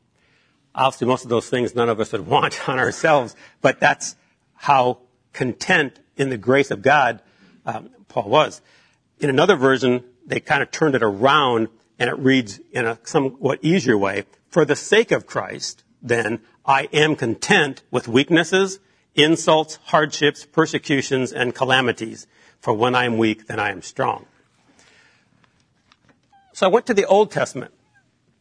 Obviously, 0.73 1.07
most 1.07 1.23
of 1.23 1.29
those 1.29 1.49
things 1.49 1.75
none 1.75 1.89
of 1.89 1.99
us 1.99 2.13
would 2.13 2.25
want 2.27 2.67
on 2.69 2.79
ourselves, 2.79 3.35
but 3.61 3.79
that's 3.79 4.15
how 4.55 4.99
content 5.33 5.99
in 6.15 6.29
the 6.29 6.37
grace 6.37 6.71
of 6.71 6.81
God 6.81 7.21
um, 7.65 7.89
Was. 8.25 8.61
In 9.19 9.29
another 9.29 9.55
version, 9.55 10.03
they 10.25 10.39
kind 10.39 10.61
of 10.61 10.71
turned 10.71 10.95
it 10.95 11.03
around 11.03 11.69
and 11.99 12.09
it 12.09 12.17
reads 12.17 12.59
in 12.71 12.85
a 12.85 12.99
somewhat 13.03 13.59
easier 13.63 13.97
way. 13.97 14.25
For 14.49 14.65
the 14.65 14.75
sake 14.75 15.11
of 15.11 15.25
Christ, 15.25 15.83
then, 16.01 16.41
I 16.65 16.89
am 16.93 17.15
content 17.15 17.83
with 17.91 18.07
weaknesses, 18.07 18.79
insults, 19.15 19.79
hardships, 19.85 20.45
persecutions, 20.45 21.31
and 21.31 21.55
calamities. 21.55 22.27
For 22.59 22.73
when 22.73 22.95
I 22.95 23.05
am 23.05 23.17
weak, 23.17 23.47
then 23.47 23.59
I 23.59 23.71
am 23.71 23.81
strong. 23.81 24.25
So 26.53 26.65
I 26.65 26.69
went 26.69 26.85
to 26.87 26.93
the 26.93 27.05
Old 27.05 27.31
Testament. 27.31 27.71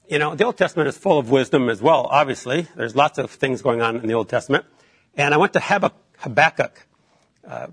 You 0.08 0.18
know, 0.18 0.34
the 0.34 0.44
Old 0.44 0.56
Testament 0.56 0.88
is 0.88 0.96
full 0.96 1.18
of 1.18 1.30
wisdom 1.30 1.68
as 1.68 1.82
well, 1.82 2.06
obviously. 2.10 2.66
There's 2.76 2.94
lots 2.94 3.18
of 3.18 3.30
things 3.30 3.62
going 3.62 3.82
on 3.82 3.96
in 3.96 4.06
the 4.06 4.14
Old 4.14 4.28
Testament. 4.28 4.64
And 5.16 5.34
I 5.34 5.36
went 5.36 5.52
to 5.54 5.60
Habakkuk, 5.60 6.86
uh, 7.46 7.68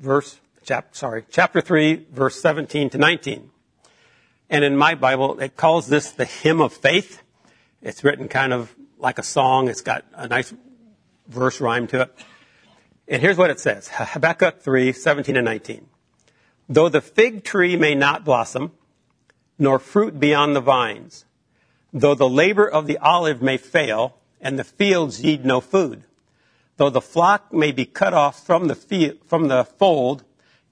verse, 0.00 0.38
chap, 0.68 0.94
sorry, 0.94 1.24
chapter 1.30 1.62
3, 1.62 2.08
verse 2.12 2.38
17 2.42 2.90
to 2.90 2.98
19. 2.98 3.50
And 4.50 4.62
in 4.62 4.76
my 4.76 4.94
Bible, 4.96 5.40
it 5.40 5.56
calls 5.56 5.86
this 5.86 6.10
the 6.10 6.26
hymn 6.26 6.60
of 6.60 6.74
faith. 6.74 7.22
It's 7.80 8.04
written 8.04 8.28
kind 8.28 8.52
of 8.52 8.74
like 8.98 9.18
a 9.18 9.22
song. 9.22 9.68
It's 9.68 9.80
got 9.80 10.04
a 10.12 10.28
nice 10.28 10.52
verse 11.26 11.62
rhyme 11.62 11.86
to 11.86 12.02
it. 12.02 12.14
And 13.08 13.22
here's 13.22 13.38
what 13.38 13.48
it 13.48 13.60
says. 13.60 13.88
Habakkuk 13.92 14.60
3, 14.60 14.92
17 14.92 15.36
and 15.36 15.46
19. 15.46 15.86
Though 16.68 16.90
the 16.90 17.00
fig 17.00 17.44
tree 17.44 17.78
may 17.78 17.94
not 17.94 18.26
blossom, 18.26 18.72
nor 19.58 19.78
fruit 19.78 20.20
be 20.20 20.34
on 20.34 20.52
the 20.52 20.60
vines, 20.60 21.24
though 21.94 22.14
the 22.14 22.28
labor 22.28 22.68
of 22.68 22.86
the 22.86 22.98
olive 22.98 23.40
may 23.40 23.56
fail, 23.56 24.18
and 24.38 24.58
the 24.58 24.64
fields 24.64 25.24
yield 25.24 25.46
no 25.46 25.62
food, 25.62 26.04
though 26.76 26.90
the 26.90 27.00
flock 27.00 27.54
may 27.54 27.72
be 27.72 27.86
cut 27.86 28.12
off 28.12 28.44
from 28.44 28.68
the, 28.68 28.74
field, 28.74 29.16
from 29.24 29.48
the 29.48 29.64
fold, 29.64 30.24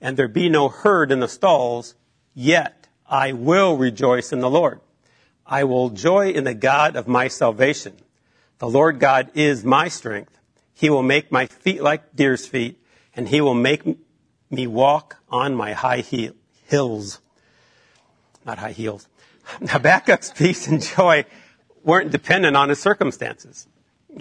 and 0.06 0.16
there 0.16 0.28
be 0.28 0.48
no 0.48 0.68
herd 0.68 1.10
in 1.10 1.18
the 1.18 1.26
stalls, 1.26 1.96
yet 2.32 2.86
I 3.10 3.32
will 3.32 3.76
rejoice 3.76 4.32
in 4.32 4.38
the 4.38 4.48
Lord. 4.48 4.78
I 5.44 5.64
will 5.64 5.90
joy 5.90 6.30
in 6.30 6.44
the 6.44 6.54
God 6.54 6.94
of 6.94 7.08
my 7.08 7.26
salvation. 7.26 7.96
The 8.58 8.68
Lord 8.68 9.00
God 9.00 9.32
is 9.34 9.64
my 9.64 9.88
strength. 9.88 10.38
He 10.74 10.90
will 10.90 11.02
make 11.02 11.32
my 11.32 11.46
feet 11.46 11.82
like 11.82 12.14
deer's 12.14 12.46
feet, 12.46 12.80
and 13.16 13.28
he 13.28 13.40
will 13.40 13.54
make 13.54 13.82
me 14.48 14.68
walk 14.68 15.16
on 15.28 15.56
my 15.56 15.72
high 15.72 16.02
heel, 16.02 16.34
hills. 16.68 17.18
Not 18.44 18.58
high 18.58 18.70
heels. 18.70 19.08
Habakkuk's 19.60 20.30
peace 20.30 20.68
and 20.68 20.80
joy 20.80 21.24
weren't 21.82 22.12
dependent 22.12 22.56
on 22.56 22.68
his 22.68 22.78
circumstances. 22.78 23.66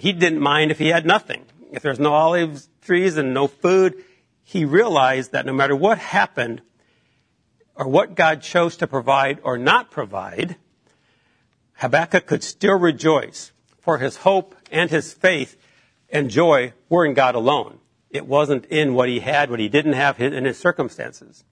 He 0.00 0.12
didn't 0.12 0.40
mind 0.40 0.72
if 0.72 0.80
he 0.80 0.88
had 0.88 1.06
nothing. 1.06 1.44
If 1.70 1.84
there's 1.84 2.00
no 2.00 2.12
olive 2.12 2.66
trees 2.82 3.16
and 3.16 3.32
no 3.32 3.46
food, 3.46 4.02
he 4.48 4.64
realized 4.64 5.32
that 5.32 5.44
no 5.44 5.52
matter 5.52 5.74
what 5.74 5.98
happened, 5.98 6.62
or 7.74 7.88
what 7.88 8.14
God 8.14 8.42
chose 8.42 8.76
to 8.76 8.86
provide 8.86 9.40
or 9.42 9.58
not 9.58 9.90
provide, 9.90 10.54
Habakkuk 11.78 12.26
could 12.26 12.44
still 12.44 12.78
rejoice, 12.78 13.50
for 13.80 13.98
his 13.98 14.18
hope 14.18 14.54
and 14.70 14.88
his 14.88 15.12
faith 15.12 15.56
and 16.10 16.30
joy 16.30 16.72
were 16.88 17.04
in 17.04 17.12
God 17.12 17.34
alone. 17.34 17.80
It 18.08 18.24
wasn't 18.24 18.66
in 18.66 18.94
what 18.94 19.08
he 19.08 19.18
had, 19.18 19.50
what 19.50 19.58
he 19.58 19.68
didn't 19.68 19.94
have, 19.94 20.20
in 20.20 20.44
his 20.44 20.60
circumstances. 20.60 21.42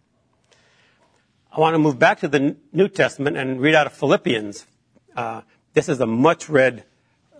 I 1.50 1.58
want 1.58 1.74
to 1.74 1.80
move 1.80 1.98
back 1.98 2.20
to 2.20 2.28
the 2.28 2.56
New 2.72 2.86
Testament 2.88 3.36
and 3.36 3.60
read 3.60 3.74
out 3.74 3.88
of 3.88 3.92
Philippians. 3.92 4.66
Uh, 5.16 5.40
this 5.72 5.88
is 5.88 5.98
a 5.98 6.06
much 6.06 6.48
read 6.48 6.84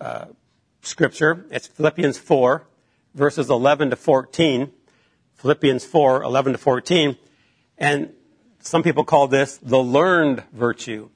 uh, 0.01 0.25
scripture. 0.81 1.45
It's 1.49 1.65
Philippians 1.65 2.17
4, 2.17 2.67
verses 3.13 3.49
11 3.49 3.91
to 3.91 3.95
14. 3.95 4.73
Philippians 5.45 5.85
4, 5.85 6.23
11 6.23 6.53
to 6.53 6.57
14. 6.57 7.17
And 7.77 8.11
some 8.61 8.81
people 8.81 9.03
call 9.03 9.27
this 9.27 9.57
the 9.61 9.77
learned 9.77 10.41
virtue. 10.51 11.11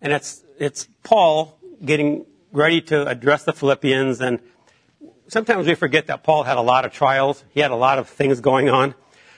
And 0.00 0.14
it's, 0.14 0.42
it's 0.58 0.88
Paul 1.02 1.58
getting 1.84 2.24
ready 2.52 2.80
to 2.80 3.06
address 3.06 3.44
the 3.44 3.52
Philippians 3.52 4.22
and 4.22 4.40
sometimes 5.28 5.66
we 5.66 5.74
forget 5.74 6.06
that 6.06 6.22
Paul 6.22 6.44
had 6.44 6.56
a 6.56 6.62
lot 6.62 6.86
of 6.86 6.92
trials. 6.94 7.44
He 7.50 7.60
had 7.60 7.70
a 7.70 7.76
lot 7.76 7.98
of 7.98 8.08
things 8.08 8.40
going 8.40 8.70
on. 8.70 8.94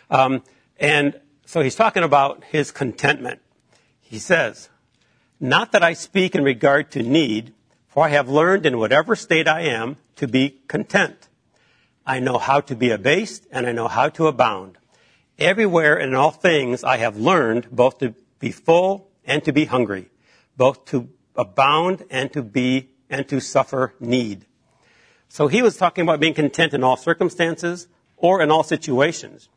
Um, 0.08 0.44
and 0.78 1.20
so 1.44 1.60
he's 1.60 1.74
talking 1.74 2.04
about 2.04 2.44
his 2.44 2.70
contentment. 2.70 3.40
He 4.00 4.20
says, 4.20 4.68
Not 5.40 5.72
that 5.72 5.82
I 5.82 5.94
speak 5.94 6.36
in 6.36 6.44
regard 6.44 6.92
to 6.92 7.02
need, 7.02 7.54
for 7.88 8.04
I 8.04 8.10
have 8.10 8.28
learned 8.28 8.66
in 8.66 8.78
whatever 8.78 9.16
state 9.16 9.48
I 9.48 9.62
am 9.62 9.96
to 10.14 10.28
be 10.28 10.60
content. 10.68 11.27
I 12.08 12.20
know 12.20 12.38
how 12.38 12.60
to 12.62 12.74
be 12.74 12.90
abased 12.90 13.46
and 13.52 13.66
I 13.66 13.72
know 13.72 13.86
how 13.86 14.08
to 14.08 14.28
abound. 14.28 14.78
Everywhere 15.38 15.96
and 15.96 16.08
in 16.08 16.14
all 16.14 16.30
things 16.30 16.82
I 16.82 16.96
have 16.96 17.18
learned 17.18 17.70
both 17.70 17.98
to 17.98 18.14
be 18.38 18.50
full 18.50 19.10
and 19.26 19.44
to 19.44 19.52
be 19.52 19.66
hungry, 19.66 20.08
both 20.56 20.86
to 20.86 21.10
abound 21.36 22.06
and 22.10 22.32
to 22.32 22.42
be 22.42 22.88
and 23.10 23.28
to 23.28 23.40
suffer 23.40 23.92
need. 24.00 24.46
So 25.28 25.48
he 25.48 25.60
was 25.60 25.76
talking 25.76 26.02
about 26.02 26.18
being 26.18 26.32
content 26.32 26.72
in 26.72 26.82
all 26.82 26.96
circumstances 26.96 27.88
or 28.16 28.40
in 28.40 28.50
all 28.50 28.62
situations. 28.62 29.50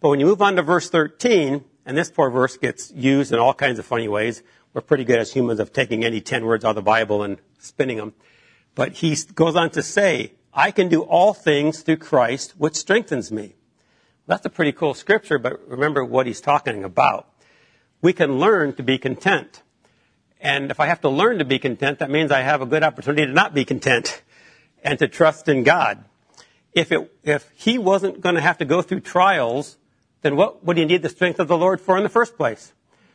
But 0.00 0.08
when 0.08 0.20
you 0.20 0.26
move 0.26 0.40
on 0.40 0.56
to 0.56 0.62
verse 0.62 0.88
13, 0.88 1.62
and 1.84 1.98
this 1.98 2.10
poor 2.10 2.30
verse 2.30 2.56
gets 2.56 2.90
used 2.92 3.30
in 3.30 3.38
all 3.38 3.52
kinds 3.52 3.78
of 3.78 3.84
funny 3.84 4.08
ways, 4.08 4.42
we're 4.72 4.80
pretty 4.80 5.04
good 5.04 5.18
as 5.18 5.34
humans 5.34 5.60
of 5.60 5.74
taking 5.74 6.02
any 6.02 6.22
10 6.22 6.46
words 6.46 6.64
out 6.64 6.70
of 6.70 6.76
the 6.76 6.82
Bible 6.82 7.22
and 7.22 7.38
spinning 7.58 7.98
them. 7.98 8.14
But 8.74 8.92
he 8.92 9.14
goes 9.34 9.54
on 9.54 9.68
to 9.70 9.82
say, 9.82 10.32
I 10.52 10.70
can 10.70 10.88
do 10.88 11.02
all 11.02 11.32
things 11.32 11.82
through 11.82 11.98
Christ, 11.98 12.54
which 12.58 12.74
strengthens 12.74 13.30
me. 13.30 13.54
That's 14.26 14.46
a 14.46 14.50
pretty 14.50 14.72
cool 14.72 14.94
scripture, 14.94 15.38
but 15.38 15.68
remember 15.68 16.04
what 16.04 16.26
he's 16.26 16.40
talking 16.40 16.84
about. 16.84 17.28
We 18.02 18.12
can 18.12 18.38
learn 18.38 18.74
to 18.74 18.82
be 18.82 18.98
content. 18.98 19.62
And 20.40 20.70
if 20.70 20.80
I 20.80 20.86
have 20.86 21.00
to 21.02 21.08
learn 21.08 21.38
to 21.38 21.44
be 21.44 21.58
content, 21.58 21.98
that 21.98 22.10
means 22.10 22.32
I 22.32 22.40
have 22.40 22.62
a 22.62 22.66
good 22.66 22.82
opportunity 22.82 23.26
to 23.26 23.32
not 23.32 23.54
be 23.54 23.64
content 23.64 24.22
and 24.82 24.98
to 24.98 25.08
trust 25.08 25.48
in 25.48 25.64
God. 25.64 26.04
If 26.72 26.92
it, 26.92 27.12
if 27.24 27.50
he 27.54 27.78
wasn't 27.78 28.20
going 28.20 28.36
to 28.36 28.40
have 28.40 28.58
to 28.58 28.64
go 28.64 28.82
through 28.82 29.00
trials, 29.00 29.76
then 30.22 30.36
what 30.36 30.64
would 30.64 30.76
he 30.76 30.84
need 30.84 31.02
the 31.02 31.08
strength 31.08 31.40
of 31.40 31.48
the 31.48 31.58
Lord 31.58 31.80
for 31.80 31.96
in 31.96 32.02
the 32.02 32.08
first 32.08 32.36
place? 32.36 32.72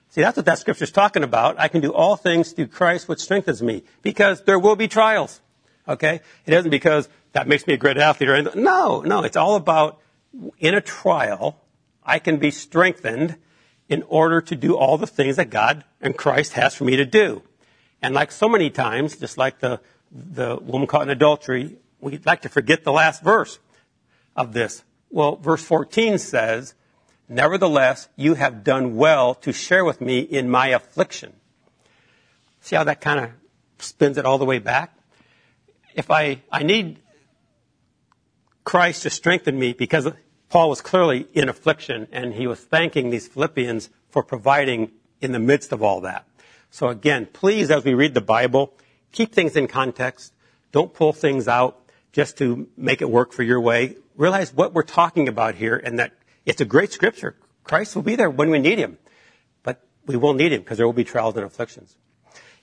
See, 0.09 0.21
that's 0.21 0.37
what 0.37 0.45
that 0.45 0.59
scripture's 0.59 0.91
talking 0.91 1.23
about. 1.23 1.59
I 1.59 1.67
can 1.67 1.81
do 1.81 1.91
all 1.91 2.15
things 2.15 2.51
through 2.51 2.67
Christ 2.67 3.07
which 3.07 3.19
strengthens 3.19 3.61
me. 3.61 3.83
Because 4.01 4.43
there 4.43 4.59
will 4.59 4.75
be 4.75 4.87
trials. 4.87 5.41
Okay? 5.87 6.21
It 6.45 6.53
isn't 6.53 6.71
because 6.71 7.09
that 7.33 7.47
makes 7.47 7.67
me 7.67 7.73
a 7.73 7.77
great 7.77 7.97
athlete 7.97 8.29
or 8.29 8.35
anything. 8.35 8.63
No, 8.63 9.01
no. 9.01 9.23
It's 9.23 9.37
all 9.37 9.55
about 9.55 9.99
in 10.59 10.73
a 10.73 10.81
trial, 10.81 11.61
I 12.03 12.19
can 12.19 12.37
be 12.37 12.51
strengthened 12.51 13.37
in 13.87 14.03
order 14.03 14.41
to 14.41 14.55
do 14.55 14.75
all 14.75 14.97
the 14.97 15.07
things 15.07 15.35
that 15.35 15.49
God 15.49 15.83
and 16.01 16.17
Christ 16.17 16.53
has 16.53 16.75
for 16.75 16.83
me 16.83 16.95
to 16.95 17.05
do. 17.05 17.43
And 18.01 18.13
like 18.13 18.31
so 18.31 18.49
many 18.49 18.69
times, 18.69 19.17
just 19.17 19.37
like 19.37 19.59
the 19.59 19.79
the 20.11 20.57
woman 20.61 20.87
caught 20.87 21.03
in 21.03 21.09
adultery, 21.09 21.77
we'd 21.99 22.25
like 22.25 22.41
to 22.41 22.49
forget 22.49 22.83
the 22.83 22.91
last 22.91 23.21
verse 23.21 23.59
of 24.35 24.53
this. 24.53 24.83
Well, 25.09 25.35
verse 25.35 25.63
14 25.63 26.17
says, 26.17 26.73
Nevertheless, 27.27 28.07
you 28.15 28.35
have 28.35 28.63
done 28.63 28.95
well 28.95 29.33
to 29.35 29.51
share 29.51 29.83
with 29.83 29.99
me 29.99 30.19
in 30.19 30.49
my 30.49 30.67
affliction. 30.67 31.33
See 32.61 32.75
how 32.75 32.83
that 32.83 33.01
kind 33.01 33.19
of 33.19 33.31
spins 33.79 34.17
it 34.17 34.25
all 34.25 34.37
the 34.37 34.45
way 34.45 34.59
back? 34.59 34.94
If 35.95 36.11
I, 36.11 36.41
I 36.51 36.63
need 36.63 36.99
Christ 38.65 39.03
to 39.03 39.09
strengthen 39.09 39.57
me 39.57 39.73
because 39.73 40.07
Paul 40.49 40.69
was 40.69 40.81
clearly 40.81 41.27
in 41.33 41.49
affliction 41.49 42.07
and 42.11 42.33
he 42.33 42.47
was 42.47 42.59
thanking 42.59 43.09
these 43.09 43.27
Philippians 43.27 43.89
for 44.09 44.21
providing 44.21 44.91
in 45.21 45.31
the 45.31 45.39
midst 45.39 45.71
of 45.71 45.81
all 45.81 46.01
that. 46.01 46.27
So 46.69 46.89
again, 46.89 47.27
please, 47.31 47.71
as 47.71 47.85
we 47.85 47.93
read 47.93 48.13
the 48.13 48.21
Bible, 48.21 48.73
keep 49.13 49.33
things 49.33 49.55
in 49.55 49.67
context. 49.67 50.33
Don't 50.73 50.93
pull 50.93 51.13
things 51.13 51.47
out 51.47 51.81
just 52.11 52.37
to 52.39 52.67
make 52.75 53.01
it 53.01 53.09
work 53.09 53.31
for 53.31 53.43
your 53.43 53.61
way. 53.61 53.95
Realize 54.17 54.53
what 54.53 54.73
we're 54.73 54.83
talking 54.83 55.29
about 55.29 55.55
here 55.55 55.75
and 55.75 55.99
that 55.99 56.13
It's 56.45 56.61
a 56.61 56.65
great 56.65 56.91
scripture. 56.91 57.35
Christ 57.63 57.95
will 57.95 58.03
be 58.03 58.15
there 58.15 58.29
when 58.29 58.49
we 58.49 58.59
need 58.59 58.77
him. 58.77 58.97
But 59.63 59.81
we 60.05 60.15
will 60.15 60.33
need 60.33 60.51
him 60.53 60.61
because 60.61 60.77
there 60.77 60.85
will 60.85 60.93
be 60.93 61.03
trials 61.03 61.35
and 61.35 61.45
afflictions. 61.45 61.95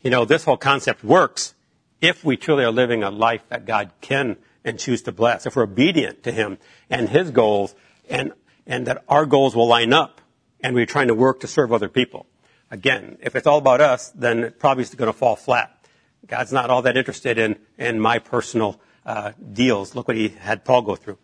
You 0.02 0.10
know, 0.10 0.24
this 0.24 0.44
whole 0.44 0.56
concept 0.56 1.02
works 1.02 1.54
if 2.02 2.24
we 2.24 2.36
truly 2.36 2.64
are 2.64 2.72
living 2.72 3.02
a 3.02 3.10
life 3.10 3.42
that 3.48 3.64
God 3.64 3.92
can 4.02 4.36
and 4.64 4.78
choose 4.78 5.02
to 5.02 5.12
bless, 5.12 5.46
if 5.46 5.56
we're 5.56 5.62
obedient 5.62 6.24
to 6.24 6.32
him 6.32 6.58
and 6.90 7.08
his 7.08 7.30
goals 7.30 7.74
and, 8.10 8.32
and 8.66 8.86
that 8.88 9.04
our 9.08 9.24
goals 9.24 9.56
will 9.56 9.68
line 9.68 9.92
up 9.92 10.20
and 10.60 10.74
we're 10.74 10.84
trying 10.84 11.08
to 11.08 11.14
work 11.14 11.40
to 11.40 11.46
serve 11.46 11.72
other 11.72 11.88
people. 11.88 12.26
Again, 12.70 13.18
if 13.20 13.36
it's 13.36 13.46
all 13.46 13.58
about 13.58 13.80
us, 13.80 14.10
then 14.10 14.40
it 14.40 14.58
probably 14.58 14.82
is 14.82 14.94
going 14.94 15.10
to 15.10 15.16
fall 15.16 15.36
flat. 15.36 15.86
God's 16.26 16.52
not 16.52 16.70
all 16.70 16.82
that 16.82 16.96
interested 16.96 17.38
in, 17.38 17.56
in 17.78 18.00
my 18.00 18.18
personal 18.18 18.80
uh, 19.06 19.32
deals. 19.52 19.94
Look 19.94 20.08
what 20.08 20.16
he 20.16 20.28
had 20.28 20.64
Paul 20.64 20.82
go 20.82 20.96
through. 20.96 21.18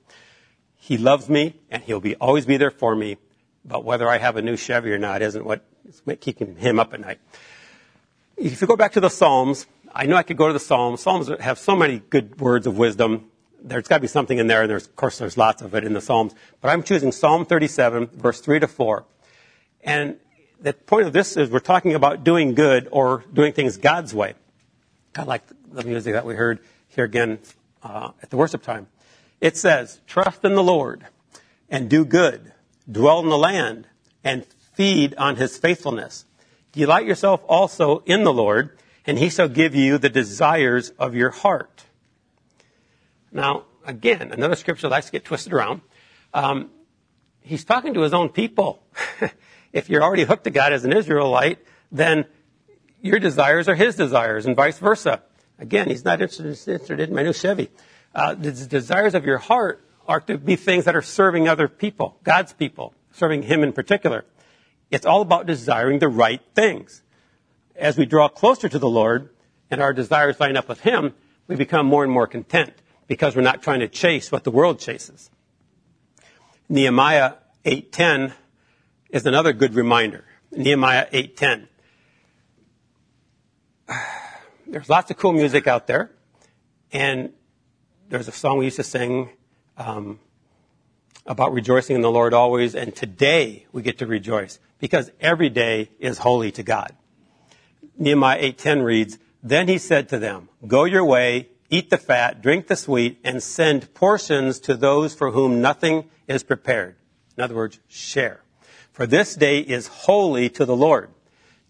He 0.77 0.97
loves 0.97 1.29
me 1.29 1.57
and 1.71 1.83
he'll 1.83 2.01
be 2.01 2.15
always 2.17 2.47
be 2.47 2.57
there 2.57 2.71
for 2.71 2.95
me. 2.95 3.17
But 3.65 3.85
whether 3.85 4.09
I 4.09 4.19
have 4.19 4.37
a 4.37 4.43
new 4.43 4.57
Chevy 4.57 4.93
or 4.93 4.99
not 4.99 5.23
isn't 5.23 5.45
what 5.45 5.65
is 5.89 6.03
keeping 6.21 6.57
him 6.57 6.79
up 6.79 6.95
at 6.95 7.01
night. 7.01 7.19
If 8.37 8.61
you 8.61 8.69
go 8.69 8.77
back 8.77 8.93
to 8.93 9.01
the 9.01 9.09
Psalms, 9.09 9.67
I 9.99 10.07
know 10.07 10.15
I 10.15 10.23
could 10.23 10.37
go 10.37 10.47
to 10.47 10.53
the 10.53 10.61
Psalms. 10.61 11.01
Psalms 11.01 11.29
have 11.41 11.59
so 11.59 11.75
many 11.75 11.99
good 11.99 12.41
words 12.41 12.69
of 12.69 12.79
wisdom. 12.79 13.33
There's 13.61 13.89
got 13.89 13.97
to 13.97 14.01
be 14.01 14.07
something 14.07 14.39
in 14.39 14.47
there, 14.47 14.63
and 14.63 14.71
there's, 14.71 14.87
of 14.87 14.95
course, 14.95 15.19
there's 15.19 15.37
lots 15.37 15.61
of 15.61 15.75
it 15.75 15.83
in 15.83 15.93
the 15.93 16.01
Psalms. 16.01 16.37
But 16.61 16.69
I'm 16.69 16.85
choosing 16.85 17.11
Psalm 17.11 17.45
37, 17.45 18.07
verse 18.15 18.41
3 18.41 18.61
to 18.61 18.69
4. 18.69 19.05
And 19.83 20.19
the 20.61 20.73
point 20.73 21.09
of 21.09 21.13
this 21.13 21.37
is 21.37 21.51
we're 21.51 21.59
talking 21.59 21.97
about 21.97 22.23
doing 22.23 22.55
good 22.55 22.87
or 22.93 23.25
doing 23.33 23.53
things 23.53 23.77
God's 23.77 24.15
way. 24.15 24.35
I 25.17 25.25
like 25.25 25.43
the 25.73 25.83
music 25.83 26.13
that 26.13 26.25
we 26.25 26.37
heard 26.37 26.61
here 26.91 27.03
again 27.03 27.41
uh, 27.83 28.13
at 28.23 28.31
the 28.31 28.37
worship 28.37 28.63
time. 28.63 28.87
It 29.41 29.57
says, 29.57 30.01
trust 30.07 30.45
in 30.45 30.55
the 30.55 30.63
Lord 30.63 31.07
and 31.69 31.91
do 31.91 32.05
good, 32.05 32.53
dwell 32.89 33.19
in 33.19 33.31
the 33.31 33.39
land 33.39 33.89
and 34.23 34.47
feed 34.75 35.17
on 35.17 35.35
his 35.35 35.59
faithfulness. 35.59 36.25
Delight 36.71 37.05
yourself 37.05 37.43
also 37.49 38.05
in 38.07 38.23
the 38.23 38.33
Lord 38.33 38.79
and 39.09 39.19
he 39.19 39.31
shall 39.31 39.49
give 39.49 39.75
you 39.75 39.97
the 39.97 40.11
desires 40.11 40.91
of 40.99 41.15
your 41.15 41.31
heart. 41.31 41.83
Now, 43.33 43.65
again, 43.87 44.33
another 44.33 44.55
scripture 44.55 44.89
likes 44.89 45.07
to 45.07 45.13
get 45.13 45.25
twisted 45.25 45.55
around. 45.55 45.81
Um, 46.35 46.71
he's 47.41 47.65
talking 47.65 47.95
to 47.95 48.03
his 48.03 48.13
own 48.13 48.29
people. 48.29 48.83
if 49.73 49.89
you're 49.89 50.03
already 50.03 50.25
hooked 50.25 50.45
to 50.45 50.51
God 50.51 50.75
as 50.75 50.85
an 50.85 50.93
Israelite, 50.93 51.59
then 51.91 52.27
your 53.01 53.19
desires 53.19 53.67
are 53.67 53.75
his 53.75 53.97
desires 53.97 54.45
and 54.45 54.55
vice 54.55 54.79
versa. 54.79 55.23
Again, 55.59 55.89
he's 55.89 56.05
not 56.05 56.21
interested 56.21 57.01
in 57.01 57.15
my 57.15 57.23
new 57.23 57.33
Chevy. 57.33 57.71
Uh, 58.15 58.35
the 58.35 58.53
desires 58.53 59.15
of 59.15 59.25
your 59.25 59.39
heart 59.39 59.83
are 60.07 60.21
to 60.21 60.37
be 60.37 60.57
things 60.57 60.85
that 60.85 60.95
are 60.95 61.03
serving 61.03 61.49
other 61.49 61.67
people, 61.67 62.19
God's 62.25 62.53
people, 62.53 62.93
serving 63.13 63.45
him 63.45 63.63
in 63.63 63.73
particular. 63.73 64.27
It's 64.91 65.07
all 65.07 65.23
about 65.23 65.47
desiring 65.47 65.99
the 65.99 66.09
right 66.09 66.43
things. 66.55 67.03
As 67.79 67.97
we 67.97 68.07
draw 68.07 68.29
closer 68.29 68.69
to 68.69 68.79
the 68.79 68.89
Lord 68.89 69.31
and 69.71 69.81
our 69.81 69.93
desires 69.93 70.41
line 70.41 70.57
up 70.57 70.69
with 70.69 70.81
him, 70.81 71.15
we 71.47 71.55
become 71.55 71.87
more 71.87 72.03
and 72.03 72.13
more 72.13 72.27
content 72.27 72.75
because 73.07 73.37
we're 73.37 73.43
not 73.43 73.63
trying 73.63 73.81
to 73.81 73.89
chase 73.89 74.33
what 74.33 74.43
the 74.43 74.51
world 74.51 74.81
chases. 74.81 75.31
Nehemiah 76.69 77.35
8:10 77.65 78.33
is 79.11 79.25
another 79.25 79.53
good 79.53 79.75
reminder. 79.75 80.25
Nehemiah 80.51 81.07
8:10 81.13 81.69
there's 84.67 84.89
lots 84.89 85.11
of 85.11 85.17
cool 85.17 85.33
music 85.33 85.67
out 85.67 85.87
there, 85.87 86.11
and 86.93 87.33
there's 88.09 88.29
a 88.29 88.33
song 88.33 88.59
we 88.59 88.67
used 88.67 88.77
to 88.77 88.85
sing 88.85 89.31
um, 89.77 90.19
about 91.27 91.53
rejoicing 91.53 91.97
in 91.97 92.03
the 92.03 92.11
Lord 92.11 92.35
always, 92.35 92.75
and 92.75 92.95
today 92.95 93.67
we 93.73 93.83
get 93.83 93.99
to 93.99 94.07
rejoice 94.07 94.59
because 94.79 95.11
every 95.21 95.49
day 95.49 95.91
is 95.99 96.19
holy 96.19 96.51
to 96.53 96.63
God. 96.63 96.93
Nehemiah 97.99 98.39
8:10 98.41 98.83
reads, 98.83 99.19
"Then 99.43 99.69
he 99.69 99.77
said 99.77 100.09
to 100.09 100.19
them, 100.19 100.49
Go 100.67 100.85
your 100.85 101.05
way, 101.05 101.49
eat 101.69 101.91
the 101.91 101.99
fat, 101.99 102.41
drink 102.41 102.69
the 102.69 102.77
sweet, 102.77 103.19
and 103.25 103.43
send 103.43 103.93
portions 103.93 104.61
to 104.61 104.75
those 104.75 105.15
for 105.15 105.33
whom 105.33 105.61
nothing 105.61 106.09
is 106.27 106.43
prepared." 106.43 106.97
In 107.37 107.43
other 107.43 107.55
words, 107.55 107.79
share. 107.89 108.41
For 108.93 109.07
this 109.07 109.35
day 109.35 109.61
is 109.61 109.87
holy 109.87 110.49
to 110.51 110.65
the 110.65 110.77
Lord. 110.77 111.11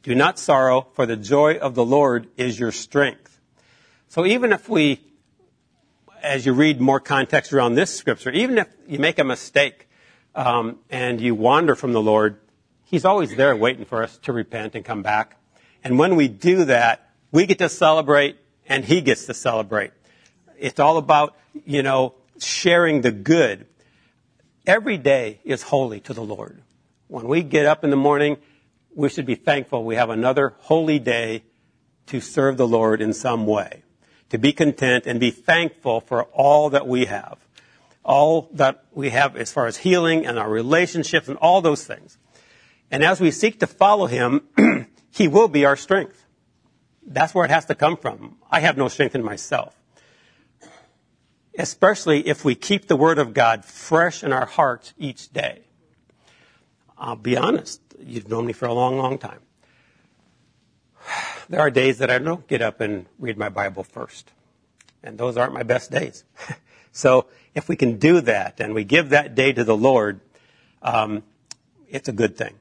Do 0.02 0.14
not 0.14 0.38
sorrow, 0.38 0.86
for 0.94 1.06
the 1.06 1.16
joy 1.16 1.56
of 1.56 1.74
the 1.74 1.84
Lord 1.84 2.28
is 2.36 2.58
your 2.58 2.72
strength. 2.72 3.38
So 4.08 4.24
even 4.24 4.52
if 4.52 4.68
we, 4.68 5.00
as 6.22 6.46
you 6.46 6.52
read 6.52 6.80
more 6.80 7.00
context 7.00 7.52
around 7.52 7.74
this 7.74 7.94
scripture, 7.94 8.30
even 8.30 8.58
if 8.58 8.68
you 8.86 8.98
make 8.98 9.18
a 9.18 9.24
mistake 9.24 9.88
um, 10.34 10.78
and 10.88 11.20
you 11.20 11.34
wander 11.34 11.74
from 11.74 11.92
the 11.92 12.00
Lord, 12.00 12.38
He's 12.84 13.04
always 13.04 13.36
there 13.36 13.54
waiting 13.54 13.84
for 13.84 14.02
us 14.02 14.16
to 14.18 14.32
repent 14.32 14.74
and 14.74 14.82
come 14.82 15.02
back. 15.02 15.37
And 15.88 15.98
when 15.98 16.16
we 16.16 16.28
do 16.28 16.66
that, 16.66 17.08
we 17.32 17.46
get 17.46 17.58
to 17.60 17.70
celebrate 17.70 18.36
and 18.68 18.84
He 18.84 19.00
gets 19.00 19.24
to 19.24 19.32
celebrate. 19.32 19.92
It's 20.58 20.78
all 20.78 20.98
about, 20.98 21.34
you 21.64 21.82
know, 21.82 22.14
sharing 22.38 23.00
the 23.00 23.10
good. 23.10 23.66
Every 24.66 24.98
day 24.98 25.40
is 25.44 25.62
holy 25.62 26.00
to 26.00 26.12
the 26.12 26.22
Lord. 26.22 26.60
When 27.06 27.26
we 27.26 27.42
get 27.42 27.64
up 27.64 27.84
in 27.84 27.90
the 27.90 27.96
morning 27.96 28.36
we 28.94 29.08
should 29.08 29.24
be 29.24 29.34
thankful 29.34 29.82
we 29.82 29.94
have 29.94 30.10
another 30.10 30.54
holy 30.58 30.98
day 30.98 31.44
to 32.06 32.20
serve 32.20 32.58
the 32.58 32.68
Lord 32.68 33.00
in 33.00 33.14
some 33.14 33.46
way, 33.46 33.82
to 34.28 34.36
be 34.36 34.52
content 34.52 35.06
and 35.06 35.18
be 35.18 35.30
thankful 35.30 36.00
for 36.00 36.24
all 36.24 36.68
that 36.70 36.86
we 36.86 37.06
have, 37.06 37.38
all 38.04 38.50
that 38.52 38.84
we 38.92 39.08
have 39.08 39.36
as 39.36 39.52
far 39.52 39.66
as 39.66 39.78
healing 39.78 40.26
and 40.26 40.38
our 40.38 40.50
relationships 40.50 41.28
and 41.28 41.38
all 41.38 41.62
those 41.62 41.86
things. 41.86 42.18
And 42.90 43.02
as 43.02 43.20
we 43.20 43.30
seek 43.30 43.60
to 43.60 43.66
follow 43.66 44.06
Him, 44.06 44.42
He 45.10 45.28
will 45.28 45.48
be 45.48 45.64
our 45.64 45.76
strength. 45.76 46.24
That's 47.06 47.34
where 47.34 47.44
it 47.44 47.50
has 47.50 47.64
to 47.66 47.74
come 47.74 47.96
from. 47.96 48.36
I 48.50 48.60
have 48.60 48.76
no 48.76 48.88
strength 48.88 49.14
in 49.14 49.24
myself. 49.24 49.74
Especially 51.58 52.26
if 52.28 52.44
we 52.44 52.54
keep 52.54 52.86
the 52.86 52.96
Word 52.96 53.18
of 53.18 53.34
God 53.34 53.64
fresh 53.64 54.22
in 54.22 54.32
our 54.32 54.46
hearts 54.46 54.94
each 54.98 55.32
day. 55.32 55.62
I'll 56.96 57.16
be 57.16 57.36
honest 57.36 57.80
you've 58.04 58.28
known 58.28 58.46
me 58.46 58.52
for 58.52 58.66
a 58.66 58.72
long, 58.72 58.98
long 58.98 59.18
time. 59.18 59.40
There 61.48 61.60
are 61.60 61.70
days 61.70 61.98
that 61.98 62.10
I 62.10 62.18
don't 62.18 62.46
get 62.46 62.60
up 62.60 62.80
and 62.80 63.06
read 63.18 63.38
my 63.38 63.48
Bible 63.48 63.82
first. 63.82 64.30
And 65.02 65.16
those 65.16 65.36
aren't 65.36 65.54
my 65.54 65.62
best 65.62 65.90
days. 65.90 66.24
so 66.92 67.26
if 67.54 67.68
we 67.68 67.76
can 67.76 67.98
do 67.98 68.20
that 68.20 68.60
and 68.60 68.74
we 68.74 68.84
give 68.84 69.10
that 69.10 69.34
day 69.34 69.52
to 69.52 69.64
the 69.64 69.76
Lord, 69.76 70.20
um, 70.82 71.22
it's 71.88 72.08
a 72.08 72.12
good 72.12 72.36
thing. 72.36 72.54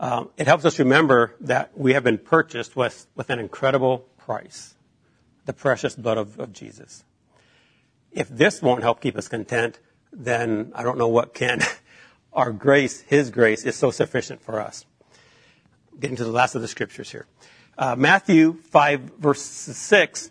Um, 0.00 0.30
it 0.36 0.46
helps 0.46 0.64
us 0.64 0.78
remember 0.78 1.34
that 1.40 1.76
we 1.76 1.94
have 1.94 2.04
been 2.04 2.18
purchased 2.18 2.76
with, 2.76 3.06
with 3.16 3.30
an 3.30 3.40
incredible 3.40 4.06
price, 4.16 4.74
the 5.44 5.52
precious 5.52 5.96
blood 5.96 6.18
of, 6.18 6.38
of 6.38 6.52
Jesus. 6.52 7.04
If 8.12 8.28
this 8.28 8.62
won't 8.62 8.82
help 8.82 9.00
keep 9.00 9.16
us 9.16 9.28
content, 9.28 9.80
then 10.12 10.72
I 10.74 10.82
don't 10.82 10.98
know 10.98 11.08
what 11.08 11.34
can. 11.34 11.60
our 12.32 12.52
grace, 12.52 13.00
His 13.02 13.30
grace, 13.30 13.64
is 13.64 13.74
so 13.74 13.90
sufficient 13.90 14.40
for 14.40 14.60
us. 14.60 14.84
Getting 15.98 16.16
to 16.16 16.24
the 16.24 16.30
last 16.30 16.54
of 16.54 16.62
the 16.62 16.68
scriptures 16.68 17.10
here. 17.10 17.26
Uh, 17.76 17.96
Matthew 17.96 18.54
5 18.70 19.00
verse 19.18 19.42
6 19.42 20.30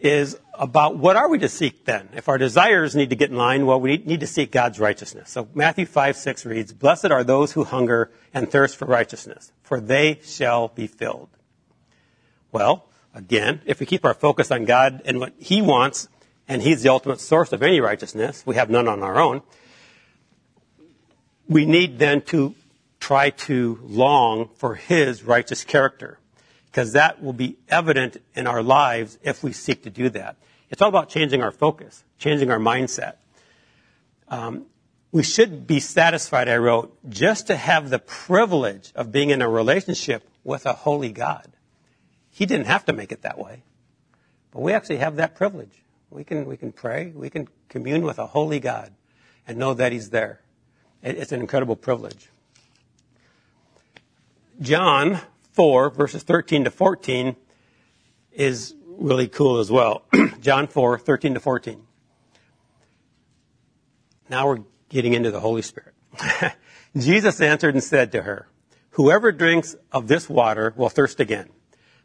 is 0.00 0.38
about 0.54 0.96
what 0.96 1.16
are 1.16 1.28
we 1.28 1.38
to 1.38 1.48
seek 1.48 1.84
then? 1.84 2.08
If 2.14 2.28
our 2.28 2.38
desires 2.38 2.96
need 2.96 3.10
to 3.10 3.16
get 3.16 3.30
in 3.30 3.36
line, 3.36 3.66
well, 3.66 3.80
we 3.80 3.98
need 3.98 4.20
to 4.20 4.26
seek 4.26 4.50
God's 4.50 4.80
righteousness. 4.80 5.30
So 5.30 5.48
Matthew 5.54 5.86
5, 5.86 6.16
6 6.16 6.46
reads, 6.46 6.72
Blessed 6.72 7.10
are 7.10 7.24
those 7.24 7.52
who 7.52 7.64
hunger 7.64 8.10
and 8.34 8.50
thirst 8.50 8.76
for 8.76 8.86
righteousness, 8.86 9.52
for 9.62 9.80
they 9.80 10.20
shall 10.22 10.68
be 10.68 10.86
filled. 10.86 11.30
Well, 12.52 12.86
again, 13.14 13.62
if 13.64 13.80
we 13.80 13.86
keep 13.86 14.04
our 14.04 14.14
focus 14.14 14.50
on 14.50 14.64
God 14.64 15.02
and 15.04 15.20
what 15.20 15.34
He 15.38 15.62
wants, 15.62 16.08
and 16.48 16.62
He's 16.62 16.82
the 16.82 16.88
ultimate 16.88 17.20
source 17.20 17.52
of 17.52 17.62
any 17.62 17.80
righteousness, 17.80 18.42
we 18.44 18.56
have 18.56 18.70
none 18.70 18.88
on 18.88 19.02
our 19.02 19.20
own, 19.20 19.42
we 21.48 21.66
need 21.66 21.98
then 21.98 22.22
to 22.22 22.54
try 23.00 23.30
to 23.30 23.80
long 23.82 24.48
for 24.54 24.76
his 24.76 25.24
righteous 25.24 25.64
character 25.64 26.19
because 26.70 26.92
that 26.92 27.22
will 27.22 27.32
be 27.32 27.56
evident 27.68 28.16
in 28.34 28.46
our 28.46 28.62
lives 28.62 29.18
if 29.22 29.42
we 29.42 29.52
seek 29.52 29.82
to 29.82 29.90
do 29.90 30.08
that. 30.10 30.36
It's 30.70 30.80
all 30.80 30.88
about 30.88 31.08
changing 31.08 31.42
our 31.42 31.50
focus, 31.50 32.04
changing 32.18 32.50
our 32.50 32.58
mindset. 32.58 33.14
Um, 34.28 34.66
we 35.10 35.24
should 35.24 35.66
be 35.66 35.80
satisfied, 35.80 36.48
I 36.48 36.58
wrote, 36.58 36.96
just 37.08 37.48
to 37.48 37.56
have 37.56 37.90
the 37.90 37.98
privilege 37.98 38.92
of 38.94 39.10
being 39.10 39.30
in 39.30 39.42
a 39.42 39.48
relationship 39.48 40.22
with 40.44 40.66
a 40.66 40.72
holy 40.72 41.10
God. 41.10 41.48
He 42.30 42.46
didn't 42.46 42.66
have 42.66 42.84
to 42.84 42.92
make 42.92 43.10
it 43.10 43.22
that 43.22 43.36
way, 43.36 43.64
but 44.52 44.62
we 44.62 44.72
actually 44.72 44.98
have 44.98 45.16
that 45.16 45.34
privilege. 45.34 45.72
We 46.10 46.22
can, 46.22 46.46
we 46.46 46.56
can 46.56 46.70
pray, 46.70 47.12
we 47.14 47.30
can 47.30 47.48
commune 47.68 48.02
with 48.02 48.20
a 48.20 48.26
holy 48.26 48.60
God 48.60 48.92
and 49.48 49.58
know 49.58 49.74
that 49.74 49.90
He's 49.90 50.10
there. 50.10 50.40
It's 51.02 51.32
an 51.32 51.40
incredible 51.40 51.76
privilege. 51.76 52.28
John 54.60 55.20
4, 55.52 55.90
verses 55.90 56.22
13 56.22 56.64
to 56.64 56.70
14 56.70 57.36
is 58.32 58.74
really 58.86 59.28
cool 59.28 59.58
as 59.58 59.70
well. 59.70 60.02
John 60.40 60.66
4, 60.66 60.98
13 60.98 61.34
to 61.34 61.40
14. 61.40 61.82
Now 64.28 64.46
we're 64.46 64.60
getting 64.88 65.14
into 65.14 65.30
the 65.30 65.40
Holy 65.40 65.62
Spirit. 65.62 65.94
Jesus 66.96 67.40
answered 67.40 67.74
and 67.74 67.82
said 67.82 68.12
to 68.12 68.22
her, 68.22 68.46
Whoever 68.90 69.32
drinks 69.32 69.76
of 69.92 70.08
this 70.08 70.28
water 70.28 70.74
will 70.76 70.88
thirst 70.88 71.20
again. 71.20 71.48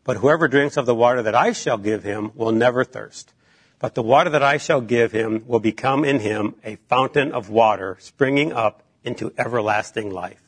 But 0.03 0.17
whoever 0.17 0.47
drinks 0.47 0.77
of 0.77 0.85
the 0.85 0.95
water 0.95 1.23
that 1.23 1.35
I 1.35 1.51
shall 1.51 1.77
give 1.77 2.03
him 2.03 2.31
will 2.35 2.51
never 2.51 2.83
thirst. 2.83 3.33
But 3.79 3.95
the 3.95 4.03
water 4.03 4.29
that 4.29 4.43
I 4.43 4.57
shall 4.57 4.81
give 4.81 5.11
him 5.11 5.43
will 5.47 5.59
become 5.59 6.05
in 6.05 6.19
him 6.19 6.55
a 6.63 6.77
fountain 6.87 7.31
of 7.31 7.49
water 7.49 7.97
springing 7.99 8.53
up 8.53 8.83
into 9.03 9.33
everlasting 9.37 10.11
life. 10.11 10.44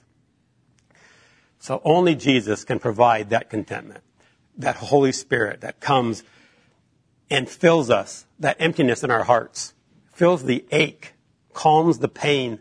So 1.60 1.82
only 1.84 2.16
Jesus 2.16 2.64
can 2.64 2.80
provide 2.80 3.30
that 3.30 3.50
contentment, 3.50 4.04
that 4.58 4.76
Holy 4.76 5.12
Spirit 5.12 5.62
that 5.62 5.80
comes 5.80 6.24
and 7.30 7.50
fills 7.50 7.90
us, 7.90 8.26
that 8.40 8.58
emptiness 8.60 9.04
in 9.04 9.12
our 9.12 9.24
hearts, 9.24 9.74
fills 10.14 10.44
the 10.44 10.66
ache, 10.72 11.14
calms 11.54 12.00
the 12.00 12.08
pain. 12.08 12.60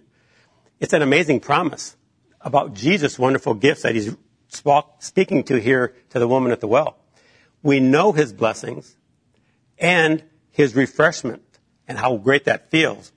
It's 0.80 0.92
an 0.92 1.02
amazing 1.02 1.40
promise 1.40 1.96
about 2.40 2.74
Jesus' 2.74 3.18
wonderful 3.18 3.54
gifts 3.54 3.82
that 3.82 3.94
he's 3.94 4.16
speaking 4.98 5.44
to 5.44 5.60
here 5.60 5.94
to 6.10 6.18
the 6.18 6.28
woman 6.28 6.52
at 6.52 6.60
the 6.60 6.68
well. 6.68 6.96
We 7.62 7.80
know 7.80 8.12
his 8.12 8.32
blessings 8.32 8.96
and 9.78 10.22
his 10.50 10.74
refreshment 10.74 11.42
and 11.86 11.98
how 11.98 12.16
great 12.16 12.44
that 12.44 12.70
feels. 12.70 13.12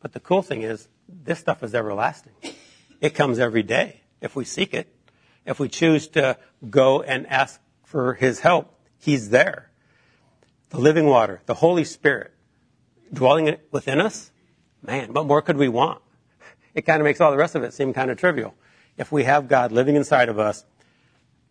But 0.00 0.12
the 0.12 0.20
cool 0.20 0.42
thing 0.42 0.62
is, 0.62 0.88
this 1.08 1.38
stuff 1.38 1.62
is 1.62 1.74
everlasting. 1.74 2.34
It 3.00 3.10
comes 3.10 3.38
every 3.38 3.62
day 3.62 4.02
if 4.20 4.36
we 4.36 4.44
seek 4.44 4.72
it. 4.74 4.93
If 5.46 5.58
we 5.58 5.68
choose 5.68 6.08
to 6.08 6.38
go 6.70 7.02
and 7.02 7.26
ask 7.26 7.60
for 7.84 8.14
his 8.14 8.40
help, 8.40 8.74
he's 8.98 9.30
there. 9.30 9.70
The 10.70 10.78
living 10.78 11.06
water, 11.06 11.42
the 11.46 11.54
Holy 11.54 11.84
Spirit, 11.84 12.32
dwelling 13.12 13.56
within 13.70 14.00
us, 14.00 14.30
man, 14.82 15.12
what 15.12 15.26
more 15.26 15.42
could 15.42 15.56
we 15.56 15.68
want? 15.68 16.00
It 16.74 16.82
kind 16.82 17.00
of 17.00 17.04
makes 17.04 17.20
all 17.20 17.30
the 17.30 17.36
rest 17.36 17.54
of 17.54 17.62
it 17.62 17.72
seem 17.72 17.92
kind 17.92 18.10
of 18.10 18.18
trivial. 18.18 18.54
If 18.96 19.12
we 19.12 19.24
have 19.24 19.48
God 19.48 19.70
living 19.70 19.96
inside 19.96 20.28
of 20.28 20.38
us, 20.38 20.64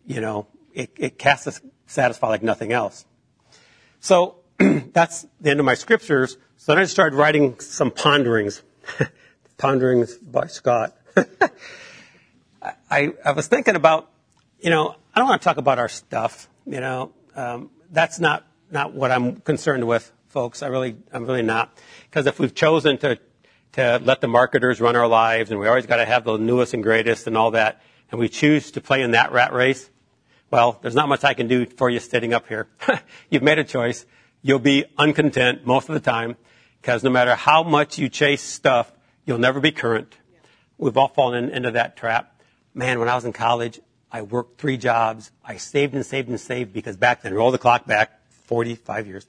you 0.06 0.20
know, 0.20 0.46
it, 0.72 0.90
it 0.96 1.18
casts 1.18 1.46
us 1.46 1.60
satisfied 1.86 2.28
like 2.28 2.42
nothing 2.42 2.72
else. 2.72 3.06
So 4.00 4.36
that's 4.58 5.26
the 5.40 5.50
end 5.50 5.60
of 5.60 5.66
my 5.66 5.74
scriptures. 5.74 6.36
So 6.56 6.72
then 6.72 6.82
I 6.82 6.84
started 6.84 7.16
writing 7.16 7.58
some 7.60 7.90
ponderings. 7.90 8.62
ponderings 9.56 10.16
by 10.18 10.46
Scott. 10.46 10.96
I, 12.94 13.12
I 13.24 13.32
was 13.32 13.48
thinking 13.48 13.74
about, 13.74 14.08
you 14.60 14.70
know, 14.70 14.94
I 15.12 15.18
don't 15.18 15.28
want 15.28 15.42
to 15.42 15.44
talk 15.44 15.56
about 15.56 15.80
our 15.80 15.88
stuff. 15.88 16.48
You 16.64 16.78
know, 16.78 17.12
um, 17.34 17.70
that's 17.90 18.20
not 18.20 18.46
not 18.70 18.94
what 18.94 19.10
I'm 19.10 19.40
concerned 19.40 19.84
with, 19.88 20.12
folks. 20.28 20.62
I 20.62 20.68
really, 20.68 20.96
I'm 21.12 21.26
really 21.26 21.42
not. 21.42 21.76
Because 22.08 22.26
if 22.26 22.38
we've 22.38 22.54
chosen 22.54 22.98
to 22.98 23.18
to 23.72 24.00
let 24.04 24.20
the 24.20 24.28
marketers 24.28 24.80
run 24.80 24.94
our 24.94 25.08
lives, 25.08 25.50
and 25.50 25.58
we 25.58 25.66
always 25.66 25.86
got 25.86 25.96
to 25.96 26.04
have 26.04 26.22
the 26.22 26.36
newest 26.36 26.72
and 26.72 26.84
greatest 26.84 27.26
and 27.26 27.36
all 27.36 27.50
that, 27.50 27.82
and 28.12 28.20
we 28.20 28.28
choose 28.28 28.70
to 28.70 28.80
play 28.80 29.02
in 29.02 29.10
that 29.10 29.32
rat 29.32 29.52
race, 29.52 29.90
well, 30.52 30.78
there's 30.80 30.94
not 30.94 31.08
much 31.08 31.24
I 31.24 31.34
can 31.34 31.48
do 31.48 31.66
for 31.66 31.90
you 31.90 31.98
sitting 31.98 32.32
up 32.32 32.46
here. 32.46 32.68
You've 33.28 33.42
made 33.42 33.58
a 33.58 33.64
choice. 33.64 34.06
You'll 34.40 34.60
be 34.60 34.84
uncontent 34.96 35.66
most 35.66 35.88
of 35.88 35.94
the 35.94 36.00
time, 36.00 36.36
because 36.80 37.02
no 37.02 37.10
matter 37.10 37.34
how 37.34 37.64
much 37.64 37.98
you 37.98 38.08
chase 38.08 38.42
stuff, 38.42 38.92
you'll 39.26 39.38
never 39.38 39.58
be 39.58 39.72
current. 39.72 40.16
We've 40.78 40.96
all 40.96 41.08
fallen 41.08 41.50
into 41.50 41.72
that 41.72 41.96
trap 41.96 42.33
man, 42.74 42.98
when 42.98 43.08
I 43.08 43.14
was 43.14 43.24
in 43.24 43.32
college, 43.32 43.80
I 44.10 44.22
worked 44.22 44.60
three 44.60 44.76
jobs. 44.76 45.30
I 45.44 45.56
saved 45.56 45.94
and 45.94 46.04
saved 46.04 46.28
and 46.28 46.38
saved 46.38 46.72
because 46.72 46.96
back 46.96 47.22
then, 47.22 47.34
roll 47.34 47.50
the 47.50 47.58
clock 47.58 47.86
back 47.86 48.20
45 48.46 49.06
years, 49.06 49.26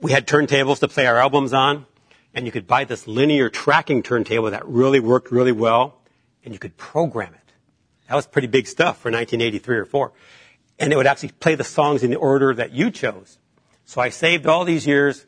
we 0.00 0.12
had 0.12 0.26
turntables 0.26 0.78
to 0.80 0.88
play 0.88 1.06
our 1.06 1.16
albums 1.16 1.52
on, 1.52 1.86
and 2.32 2.46
you 2.46 2.52
could 2.52 2.66
buy 2.66 2.84
this 2.84 3.06
linear 3.08 3.48
tracking 3.48 4.02
turntable 4.02 4.50
that 4.50 4.66
really 4.66 5.00
worked 5.00 5.32
really 5.32 5.52
well, 5.52 6.00
and 6.44 6.54
you 6.54 6.60
could 6.60 6.76
program 6.76 7.34
it. 7.34 7.52
That 8.08 8.14
was 8.14 8.26
pretty 8.26 8.48
big 8.48 8.66
stuff 8.66 8.98
for 8.98 9.10
1983 9.10 9.76
or 9.76 9.84
4. 9.84 10.12
And 10.78 10.92
it 10.92 10.96
would 10.96 11.06
actually 11.06 11.32
play 11.32 11.56
the 11.56 11.64
songs 11.64 12.02
in 12.02 12.10
the 12.10 12.16
order 12.16 12.54
that 12.54 12.72
you 12.72 12.90
chose. 12.90 13.38
So 13.84 14.00
I 14.00 14.10
saved 14.10 14.46
all 14.46 14.64
these 14.64 14.86
years, 14.86 15.26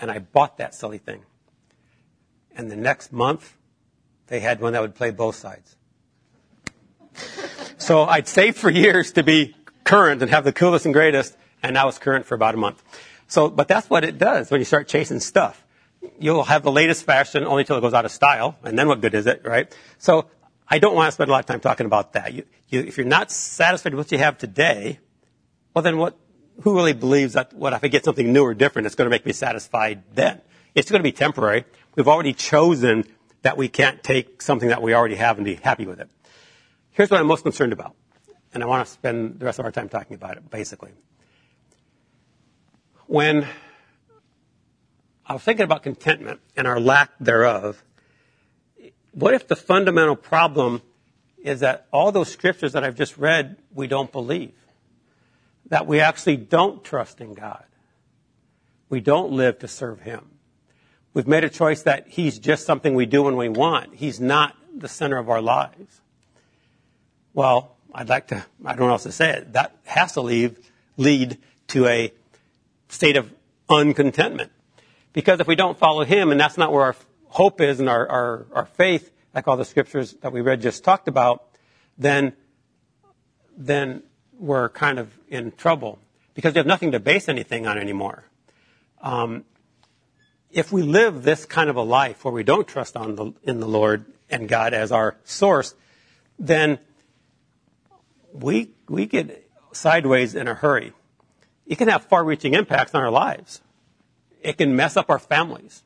and 0.00 0.10
I 0.10 0.18
bought 0.18 0.58
that 0.58 0.74
silly 0.74 0.98
thing. 0.98 1.24
And 2.56 2.70
the 2.70 2.76
next 2.76 3.12
month, 3.12 3.56
they 4.26 4.40
had 4.40 4.60
one 4.60 4.72
that 4.72 4.82
would 4.82 4.94
play 4.94 5.10
both 5.10 5.36
sides. 5.36 5.76
So 7.76 8.04
I'd 8.04 8.28
saved 8.28 8.56
for 8.56 8.70
years 8.70 9.12
to 9.12 9.22
be 9.22 9.54
current 9.82 10.22
and 10.22 10.30
have 10.30 10.44
the 10.44 10.52
coolest 10.52 10.86
and 10.86 10.94
greatest, 10.94 11.36
and 11.62 11.74
now 11.74 11.88
it's 11.88 11.98
current 11.98 12.24
for 12.24 12.34
about 12.34 12.54
a 12.54 12.56
month. 12.56 12.82
So, 13.26 13.50
but 13.50 13.68
that's 13.68 13.90
what 13.90 14.04
it 14.04 14.16
does 14.16 14.50
when 14.50 14.60
you 14.60 14.64
start 14.64 14.88
chasing 14.88 15.20
stuff. 15.20 15.62
You'll 16.18 16.44
have 16.44 16.62
the 16.62 16.72
latest 16.72 17.04
fashion 17.04 17.44
only 17.44 17.62
until 17.62 17.76
it 17.76 17.80
goes 17.82 17.92
out 17.92 18.04
of 18.04 18.10
style, 18.10 18.56
and 18.62 18.78
then 18.78 18.88
what 18.88 19.02
good 19.02 19.12
is 19.12 19.26
it, 19.26 19.42
right? 19.44 19.76
So 19.98 20.30
I 20.68 20.78
don't 20.78 20.94
want 20.94 21.08
to 21.08 21.12
spend 21.12 21.28
a 21.28 21.32
lot 21.32 21.40
of 21.40 21.46
time 21.46 21.60
talking 21.60 21.86
about 21.86 22.14
that. 22.14 22.32
You, 22.32 22.44
you, 22.68 22.80
if 22.80 22.96
you're 22.96 23.06
not 23.06 23.30
satisfied 23.30 23.92
with 23.92 24.06
what 24.06 24.12
you 24.12 24.18
have 24.18 24.38
today, 24.38 25.00
well 25.74 25.82
then 25.82 25.98
what, 25.98 26.16
who 26.62 26.74
really 26.76 26.92
believes 26.92 27.34
that 27.34 27.52
what 27.52 27.72
if 27.72 27.84
I 27.84 27.88
get 27.88 28.04
something 28.04 28.32
new 28.32 28.44
or 28.44 28.54
different, 28.54 28.86
it's 28.86 28.94
going 28.94 29.06
to 29.06 29.10
make 29.10 29.26
me 29.26 29.32
satisfied 29.32 30.02
then? 30.14 30.40
It's 30.74 30.90
going 30.90 31.00
to 31.00 31.04
be 31.04 31.12
temporary. 31.12 31.64
We've 31.96 32.08
already 32.08 32.32
chosen 32.32 33.04
that 33.44 33.58
we 33.58 33.68
can't 33.68 34.02
take 34.02 34.40
something 34.40 34.70
that 34.70 34.80
we 34.80 34.94
already 34.94 35.16
have 35.16 35.36
and 35.36 35.44
be 35.44 35.56
happy 35.56 35.84
with 35.84 36.00
it. 36.00 36.08
Here's 36.92 37.10
what 37.10 37.20
I'm 37.20 37.26
most 37.26 37.42
concerned 37.42 37.74
about, 37.74 37.94
and 38.54 38.62
I 38.62 38.66
want 38.66 38.86
to 38.86 38.90
spend 38.90 39.38
the 39.38 39.44
rest 39.44 39.58
of 39.58 39.66
our 39.66 39.70
time 39.70 39.90
talking 39.90 40.14
about 40.14 40.38
it, 40.38 40.50
basically. 40.50 40.92
When 43.06 43.46
I 45.26 45.34
was 45.34 45.42
thinking 45.42 45.64
about 45.64 45.82
contentment 45.82 46.40
and 46.56 46.66
our 46.66 46.80
lack 46.80 47.10
thereof, 47.20 47.84
what 49.12 49.34
if 49.34 49.46
the 49.46 49.56
fundamental 49.56 50.16
problem 50.16 50.80
is 51.36 51.60
that 51.60 51.86
all 51.92 52.12
those 52.12 52.32
scriptures 52.32 52.72
that 52.72 52.82
I've 52.82 52.96
just 52.96 53.18
read, 53.18 53.58
we 53.74 53.86
don't 53.86 54.10
believe? 54.10 54.54
That 55.66 55.86
we 55.86 56.00
actually 56.00 56.38
don't 56.38 56.82
trust 56.82 57.20
in 57.20 57.34
God. 57.34 57.64
We 58.88 59.00
don't 59.00 59.32
live 59.32 59.58
to 59.58 59.68
serve 59.68 60.00
Him. 60.00 60.33
We've 61.14 61.28
made 61.28 61.44
a 61.44 61.48
choice 61.48 61.82
that 61.84 62.08
he's 62.08 62.40
just 62.40 62.66
something 62.66 62.94
we 62.94 63.06
do 63.06 63.22
when 63.22 63.36
we 63.36 63.48
want. 63.48 63.94
He's 63.94 64.20
not 64.20 64.56
the 64.76 64.88
center 64.88 65.16
of 65.16 65.30
our 65.30 65.40
lives. 65.40 66.00
Well, 67.32 67.76
I'd 67.94 68.08
like 68.08 68.26
to, 68.28 68.44
I 68.64 68.74
don't 68.74 68.88
know 68.88 68.90
else 68.90 69.04
to 69.04 69.12
say 69.12 69.30
it. 69.30 69.52
That 69.52 69.76
has 69.84 70.12
to 70.14 70.20
leave, 70.20 70.58
lead 70.96 71.38
to 71.68 71.86
a 71.86 72.12
state 72.88 73.16
of 73.16 73.32
uncontentment. 73.70 74.50
Because 75.12 75.38
if 75.38 75.46
we 75.46 75.54
don't 75.54 75.78
follow 75.78 76.04
him, 76.04 76.32
and 76.32 76.40
that's 76.40 76.58
not 76.58 76.72
where 76.72 76.82
our 76.82 76.96
hope 77.26 77.60
is 77.60 77.78
and 77.78 77.88
our, 77.88 78.08
our, 78.08 78.46
our 78.52 78.66
faith, 78.66 79.12
like 79.32 79.46
all 79.46 79.56
the 79.56 79.64
scriptures 79.64 80.14
that 80.22 80.32
we 80.32 80.40
read 80.40 80.60
just 80.60 80.82
talked 80.82 81.06
about, 81.06 81.44
then, 81.96 82.32
then 83.56 84.02
we're 84.36 84.68
kind 84.68 84.98
of 84.98 85.16
in 85.28 85.52
trouble. 85.52 86.00
Because 86.34 86.54
we 86.54 86.58
have 86.58 86.66
nothing 86.66 86.90
to 86.90 86.98
base 86.98 87.28
anything 87.28 87.68
on 87.68 87.78
anymore. 87.78 88.24
Um, 89.00 89.44
if 90.54 90.72
we 90.72 90.82
live 90.82 91.24
this 91.24 91.44
kind 91.44 91.68
of 91.68 91.76
a 91.76 91.82
life 91.82 92.24
where 92.24 92.32
we 92.32 92.44
don't 92.44 92.66
trust 92.66 92.94
the, 92.94 93.34
in 93.42 93.58
the 93.58 93.66
Lord 93.66 94.06
and 94.30 94.48
God 94.48 94.72
as 94.72 94.92
our 94.92 95.16
source, 95.24 95.74
then 96.38 96.78
we, 98.32 98.70
we 98.88 99.06
get 99.06 99.50
sideways 99.72 100.34
in 100.34 100.46
a 100.46 100.54
hurry. 100.54 100.92
It 101.66 101.76
can 101.76 101.88
have 101.88 102.04
far-reaching 102.04 102.54
impacts 102.54 102.94
on 102.94 103.02
our 103.02 103.10
lives. 103.10 103.62
It 104.42 104.56
can 104.56 104.76
mess 104.76 104.96
up 104.96 105.10
our 105.10 105.18
families. 105.18 105.82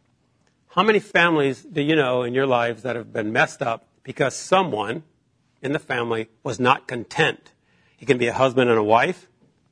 How 0.68 0.82
many 0.82 0.98
families 0.98 1.62
do 1.62 1.80
you 1.80 1.96
know 1.96 2.22
in 2.22 2.34
your 2.34 2.46
lives 2.46 2.82
that 2.82 2.94
have 2.94 3.12
been 3.12 3.32
messed 3.32 3.62
up 3.62 3.88
because 4.02 4.36
someone 4.36 5.02
in 5.62 5.72
the 5.72 5.78
family 5.78 6.28
was 6.42 6.60
not 6.60 6.86
content? 6.86 7.52
It 8.00 8.06
can 8.06 8.18
be 8.18 8.26
a 8.26 8.34
husband 8.34 8.68
and 8.68 8.78
a 8.78 8.84
wife. 8.84 9.28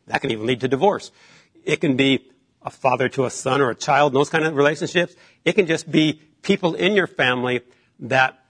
That 0.07 0.23
can 0.23 0.31
even 0.31 0.47
lead 0.47 0.61
to 0.61 0.69
divorce. 0.69 1.11
It 1.65 1.81
can 1.81 1.97
be 1.97 2.31
a 2.67 2.71
father 2.71 3.09
to 3.09 3.25
a 3.25 3.31
son 3.31 3.61
or 3.61 3.71
a 3.71 3.75
child, 3.77 4.13
those 4.13 4.29
kind 4.29 4.45
of 4.45 4.57
relationships. 4.57 5.15
It 5.45 5.53
can 5.53 5.67
just 5.67 5.91
be 5.91 6.21
people 6.43 6.75
in 6.75 6.95
your 6.95 7.07
family 7.07 7.61
that 8.01 8.45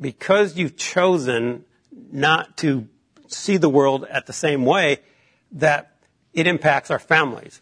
because 0.00 0.56
you've 0.56 0.76
chosen 0.76 1.66
not 2.10 2.56
to 2.56 2.88
see 3.28 3.58
the 3.58 3.68
world 3.68 4.06
at 4.10 4.26
the 4.26 4.32
same 4.32 4.64
way, 4.64 5.00
that 5.52 5.98
it 6.32 6.46
impacts 6.46 6.90
our 6.90 6.98
families. 6.98 7.60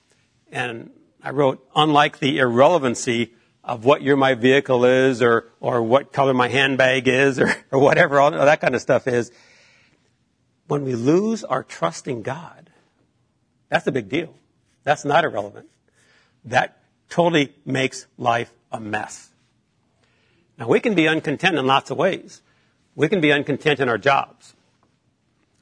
And 0.52 0.90
I 1.22 1.30
wrote, 1.30 1.66
unlike 1.74 2.20
the 2.20 2.38
irrelevancy 2.38 3.32
of 3.64 3.84
what 3.84 4.00
year 4.00 4.16
my 4.16 4.34
vehicle 4.34 4.84
is 4.84 5.20
or, 5.20 5.50
or 5.58 5.82
what 5.82 6.12
color 6.12 6.32
my 6.32 6.48
handbag 6.48 7.08
is 7.08 7.40
or, 7.40 7.52
or 7.72 7.80
whatever, 7.80 8.20
all 8.20 8.30
that 8.30 8.60
kind 8.60 8.76
of 8.76 8.80
stuff 8.80 9.08
is, 9.08 9.32
when 10.68 10.84
we 10.84 10.94
lose 10.94 11.42
our 11.42 11.64
trust 11.64 12.06
in 12.06 12.22
God, 12.22 12.70
that's 13.68 13.86
a 13.88 13.92
big 13.92 14.08
deal. 14.08 14.34
That's 14.84 15.04
not 15.04 15.24
irrelevant. 15.24 15.68
That 16.44 16.78
totally 17.08 17.54
makes 17.64 18.06
life 18.16 18.52
a 18.70 18.80
mess. 18.80 19.30
Now, 20.58 20.68
we 20.68 20.80
can 20.80 20.94
be 20.94 21.06
uncontent 21.06 21.56
in 21.56 21.66
lots 21.66 21.90
of 21.90 21.98
ways. 21.98 22.42
We 22.94 23.08
can 23.08 23.20
be 23.20 23.30
uncontent 23.30 23.80
in 23.80 23.88
our 23.88 23.98
jobs. 23.98 24.54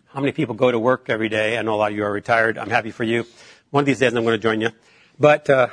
How 0.06 0.20
many 0.20 0.32
people 0.32 0.54
go 0.54 0.70
to 0.70 0.78
work 0.78 1.10
every 1.10 1.28
day? 1.28 1.58
I 1.58 1.62
know 1.62 1.74
a 1.74 1.76
lot 1.76 1.90
of 1.90 1.96
you 1.96 2.04
are 2.04 2.12
retired. 2.12 2.56
I'm 2.56 2.70
happy 2.70 2.90
for 2.90 3.04
you. 3.04 3.26
One 3.70 3.82
of 3.82 3.86
these 3.86 3.98
days 3.98 4.14
I'm 4.14 4.24
going 4.24 4.38
to 4.38 4.42
join 4.42 4.62
you. 4.62 4.70
But 5.18 5.50
uh, 5.50 5.68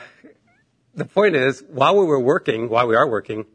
the 0.93 1.05
point 1.05 1.35
is, 1.35 1.63
while 1.69 1.97
we 1.97 2.05
were 2.05 2.19
working, 2.19 2.67
while 2.67 2.87
we 2.87 2.95
are 2.95 3.07
working, 3.07 3.45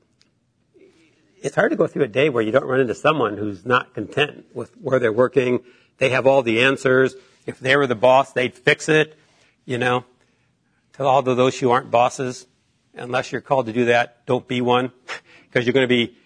it's 1.43 1.55
hard 1.55 1.71
to 1.71 1.77
go 1.77 1.87
through 1.87 2.05
a 2.05 2.09
day 2.09 2.31
where 2.31 2.43
you 2.43 2.51
don't 2.51 2.65
run 2.65 2.81
into 2.81 2.95
someone 2.95 3.37
who's 3.37 3.67
not 3.67 3.95
content 3.95 4.47
with 4.55 4.73
where 4.81 4.99
they're 4.99 5.13
working. 5.13 5.61
They 5.99 6.11
have 6.11 6.27
all 6.27 6.43
the 6.43 6.63
answers. 6.63 7.15
If 7.47 7.61
they 7.61 7.77
were 7.77 7.87
the 7.87 7.95
boss, 7.95 8.33
they'd 8.33 8.55
fix 8.55 8.89
it. 8.89 9.19
You 9.69 9.77
know, 9.77 10.07
to 10.95 11.05
all 11.05 11.19
of 11.19 11.37
those 11.37 11.59
who 11.59 11.71
aren't 11.71 11.91
bosses, 11.91 12.47
unless 12.95 13.31
you're 13.31 13.43
called 13.43 13.67
to 13.67 13.73
do 13.75 13.85
that, 13.85 14.25
don't 14.25 14.49
be 14.49 14.63
one 14.63 14.93
because 15.43 15.67
you're 15.67 15.75
going 15.75 15.85
to 15.85 15.95
be 15.95 16.17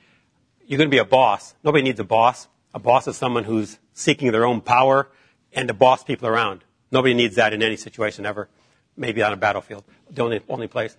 you're 0.64 0.78
going 0.78 0.88
to 0.88 0.94
be 0.94 0.98
a 0.98 1.04
boss. 1.04 1.52
Nobody 1.64 1.82
needs 1.82 1.98
a 1.98 2.04
boss. 2.04 2.46
A 2.72 2.78
boss 2.78 3.08
is 3.08 3.16
someone 3.16 3.42
who's 3.42 3.80
seeking 3.94 4.30
their 4.30 4.46
own 4.46 4.60
power 4.60 5.08
and 5.52 5.66
to 5.66 5.74
boss 5.74 6.04
people 6.04 6.28
around. 6.28 6.62
Nobody 6.92 7.14
needs 7.14 7.34
that 7.34 7.52
in 7.52 7.64
any 7.64 7.74
situation 7.74 8.26
ever. 8.26 8.48
Maybe 8.96 9.24
on 9.24 9.32
a 9.32 9.36
battlefield, 9.36 9.82
the 10.08 10.22
only, 10.22 10.40
only 10.48 10.68
place. 10.68 10.96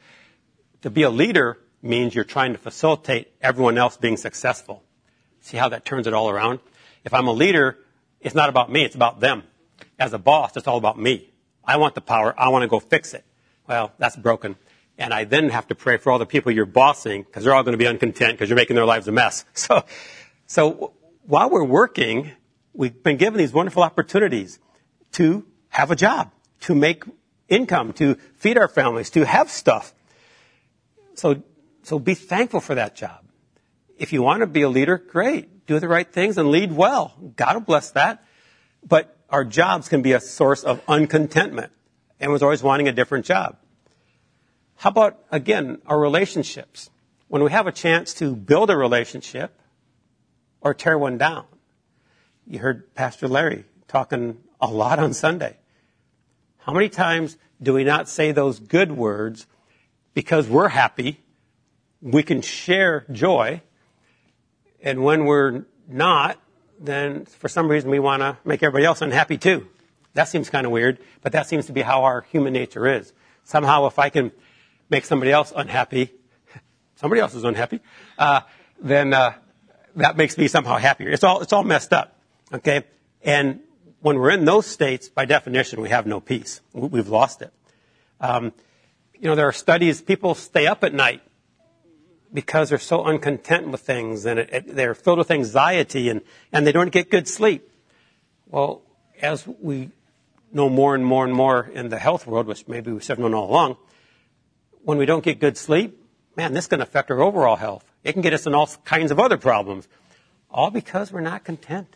To 0.81 0.89
be 0.89 1.03
a 1.03 1.09
leader 1.09 1.59
means 1.81 2.13
you're 2.13 2.25
trying 2.25 2.51
to 2.51 2.59
facilitate 2.59 3.31
everyone 3.41 3.77
else 3.77 3.95
being 3.95 4.17
successful. 4.17 4.83
See 5.39 5.55
how 5.55 5.69
that 5.69 5.85
turns 5.85 6.07
it 6.07 6.13
all 6.13 6.29
around? 6.29 6.59
If 7.05 7.13
I'm 7.13 7.27
a 7.27 7.31
leader, 7.31 7.79
it's 8.19 8.35
not 8.35 8.49
about 8.49 8.69
me, 8.69 8.83
it's 8.83 8.95
about 8.95 9.21
them. 9.21 9.43
As 9.97 10.11
a 10.11 10.19
boss, 10.19 10.57
it's 10.57 10.67
all 10.67 10.77
about 10.77 10.99
me. 10.99 11.29
I 11.65 11.77
want 11.77 11.95
the 11.95 12.01
power, 12.01 12.33
I 12.37 12.49
want 12.49 12.63
to 12.63 12.67
go 12.67 12.79
fix 12.79 13.13
it. 13.13 13.23
Well, 13.67 13.93
that's 13.97 14.15
broken. 14.15 14.55
And 14.97 15.13
I 15.13 15.23
then 15.23 15.49
have 15.49 15.67
to 15.67 15.75
pray 15.75 15.97
for 15.97 16.11
all 16.11 16.19
the 16.19 16.25
people 16.25 16.51
you're 16.51 16.65
bossing 16.65 17.23
because 17.23 17.43
they're 17.43 17.53
all 17.53 17.63
going 17.63 17.73
to 17.73 17.77
be 17.77 17.87
uncontent 17.87 18.33
because 18.33 18.49
you're 18.49 18.57
making 18.57 18.75
their 18.75 18.85
lives 18.85 19.07
a 19.07 19.11
mess. 19.11 19.45
So, 19.55 19.85
so 20.45 20.93
while 21.25 21.49
we're 21.49 21.63
working, 21.63 22.31
we've 22.73 23.01
been 23.01 23.17
given 23.17 23.37
these 23.37 23.53
wonderful 23.53 23.81
opportunities 23.81 24.59
to 25.13 25.45
have 25.69 25.89
a 25.89 25.95
job, 25.95 26.31
to 26.61 26.75
make 26.75 27.03
income, 27.47 27.93
to 27.93 28.15
feed 28.35 28.57
our 28.57 28.67
families, 28.67 29.09
to 29.11 29.25
have 29.25 29.49
stuff. 29.49 29.93
So, 31.15 31.41
so 31.83 31.97
be 31.97 32.13
thankful 32.13 32.59
for 32.59 32.75
that 32.75 32.95
job. 32.95 33.23
If 33.97 34.11
you 34.11 34.21
want 34.21 34.41
to 34.41 34.47
be 34.47 34.63
a 34.63 34.69
leader, 34.69 34.97
great. 34.97 35.65
Do 35.65 35.79
the 35.79 35.87
right 35.87 36.11
things 36.11 36.37
and 36.37 36.49
lead 36.49 36.71
well. 36.71 37.13
God 37.35 37.55
will 37.55 37.61
bless 37.61 37.91
that. 37.91 38.23
But 38.85 39.15
our 39.33 39.43
jobs 39.43 39.89
can 39.89 40.03
be 40.03 40.13
a 40.13 40.19
source 40.19 40.63
of 40.63 40.79
uncontentment. 40.87 41.71
and 42.19 42.31
was 42.31 42.41
always 42.41 42.63
wanting 42.63 42.87
a 42.87 42.93
different 42.93 43.25
job. 43.25 43.57
How 44.75 44.91
about, 44.91 45.19
again, 45.29 45.81
our 45.87 45.99
relationships? 45.99 46.89
When 47.27 47.43
we 47.43 47.51
have 47.51 47.67
a 47.67 47.71
chance 47.71 48.13
to 48.15 48.33
build 48.33 48.69
a 48.69 48.77
relationship 48.77 49.59
or 50.61 50.73
tear 50.73 50.97
one 50.97 51.17
down. 51.17 51.45
You 52.47 52.59
heard 52.59 52.93
Pastor 52.95 53.27
Larry 53.27 53.65
talking 53.89 54.37
a 54.61 54.67
lot 54.67 54.99
on 54.99 55.13
Sunday. 55.13 55.57
How 56.59 56.71
many 56.71 56.87
times 56.87 57.37
do 57.61 57.73
we 57.73 57.83
not 57.83 58.07
say 58.07 58.31
those 58.31 58.59
good 58.59 58.91
words 58.91 59.47
because 60.13 60.47
we're 60.47 60.69
happy? 60.69 61.19
We 62.01 62.23
can 62.23 62.41
share 62.41 63.05
joy. 63.11 63.63
And 64.81 65.03
when 65.03 65.25
we're 65.25 65.65
not, 65.89 66.39
then 66.83 67.25
for 67.25 67.47
some 67.47 67.69
reason 67.69 67.89
we 67.89 67.99
want 67.99 68.21
to 68.21 68.37
make 68.43 68.61
everybody 68.61 68.85
else 68.85 69.01
unhappy 69.01 69.37
too. 69.37 69.67
That 70.13 70.27
seems 70.27 70.49
kind 70.49 70.65
of 70.65 70.71
weird, 70.71 70.99
but 71.21 71.31
that 71.31 71.47
seems 71.47 71.65
to 71.67 71.73
be 71.73 71.81
how 71.81 72.03
our 72.03 72.21
human 72.29 72.53
nature 72.53 72.87
is. 72.87 73.13
Somehow 73.45 73.87
if 73.87 73.97
I 73.97 74.09
can 74.09 74.31
make 74.89 75.05
somebody 75.05 75.31
else 75.31 75.51
unhappy, 75.55 76.11
somebody 76.95 77.21
else 77.21 77.33
is 77.33 77.43
unhappy, 77.43 77.79
uh, 78.19 78.41
then 78.79 79.13
uh, 79.13 79.33
that 79.95 80.17
makes 80.17 80.37
me 80.37 80.47
somehow 80.47 80.77
happier. 80.77 81.09
It's 81.09 81.23
all 81.23 81.41
it's 81.41 81.53
all 81.53 81.63
messed 81.63 81.93
up, 81.93 82.19
okay? 82.53 82.83
And 83.23 83.61
when 84.01 84.19
we're 84.19 84.31
in 84.31 84.45
those 84.45 84.67
states, 84.67 85.07
by 85.07 85.25
definition, 85.25 85.81
we 85.81 85.89
have 85.89 86.05
no 86.05 86.19
peace. 86.19 86.59
We've 86.73 87.07
lost 87.07 87.41
it. 87.41 87.53
Um, 88.19 88.51
you 89.17 89.29
know, 89.29 89.35
there 89.35 89.47
are 89.47 89.53
studies. 89.53 90.01
People 90.01 90.35
stay 90.35 90.67
up 90.67 90.83
at 90.83 90.93
night 90.93 91.21
because 92.33 92.69
they're 92.69 92.79
so 92.79 93.05
uncontent 93.05 93.67
with 93.67 93.81
things, 93.81 94.25
and 94.25 94.39
it, 94.39 94.49
it, 94.51 94.75
they're 94.75 94.95
filled 94.95 95.19
with 95.19 95.31
anxiety, 95.31 96.09
and 96.09 96.21
and 96.51 96.65
they 96.65 96.71
don't 96.71 96.91
get 96.91 97.09
good 97.09 97.27
sleep. 97.27 97.69
Well, 98.47 98.81
as 99.21 99.47
we 99.47 99.91
know 100.51 100.69
more 100.69 100.95
and 100.95 101.05
more 101.05 101.25
and 101.25 101.33
more 101.33 101.69
in 101.73 101.89
the 101.89 101.99
health 101.99 102.27
world, 102.27 102.47
which 102.47 102.67
maybe 102.67 102.91
we 102.91 103.01
have 103.07 103.19
known 103.19 103.33
all 103.33 103.49
along, 103.49 103.77
when 104.83 104.97
we 104.97 105.05
don't 105.05 105.23
get 105.23 105.39
good 105.39 105.57
sleep, 105.57 105.99
man, 106.35 106.53
this 106.53 106.67
can 106.67 106.81
affect 106.81 107.09
our 107.11 107.21
overall 107.21 107.55
health. 107.55 107.83
It 108.03 108.13
can 108.13 108.21
get 108.21 108.33
us 108.33 108.45
in 108.45 108.53
all 108.53 108.67
kinds 108.83 109.11
of 109.11 109.19
other 109.19 109.37
problems. 109.37 109.87
All 110.51 110.69
because 110.69 111.11
we're 111.11 111.21
not 111.21 111.43
content. 111.43 111.95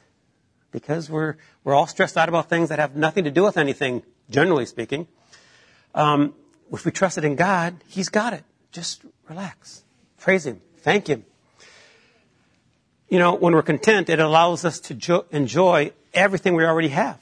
Because 0.71 1.09
we're, 1.09 1.35
we're 1.63 1.75
all 1.75 1.87
stressed 1.87 2.17
out 2.17 2.29
about 2.29 2.49
things 2.49 2.69
that 2.69 2.79
have 2.79 2.95
nothing 2.95 3.25
to 3.25 3.31
do 3.31 3.43
with 3.43 3.57
anything, 3.57 4.03
generally 4.29 4.65
speaking. 4.65 5.07
Um, 5.93 6.33
if 6.71 6.85
we 6.85 6.91
trust 6.91 7.17
it 7.17 7.23
in 7.23 7.35
God, 7.35 7.75
He's 7.87 8.09
got 8.09 8.33
it. 8.33 8.43
Just 8.71 9.03
relax. 9.29 9.83
Praise 10.27 10.45
Him. 10.45 10.59
Thank 10.79 11.07
Him. 11.07 11.23
You 13.07 13.17
know, 13.17 13.35
when 13.35 13.53
we're 13.53 13.61
content, 13.61 14.09
it 14.09 14.19
allows 14.19 14.65
us 14.65 14.81
to 14.81 14.93
jo- 14.93 15.25
enjoy 15.31 15.93
everything 16.13 16.53
we 16.53 16.65
already 16.65 16.89
have. 16.89 17.17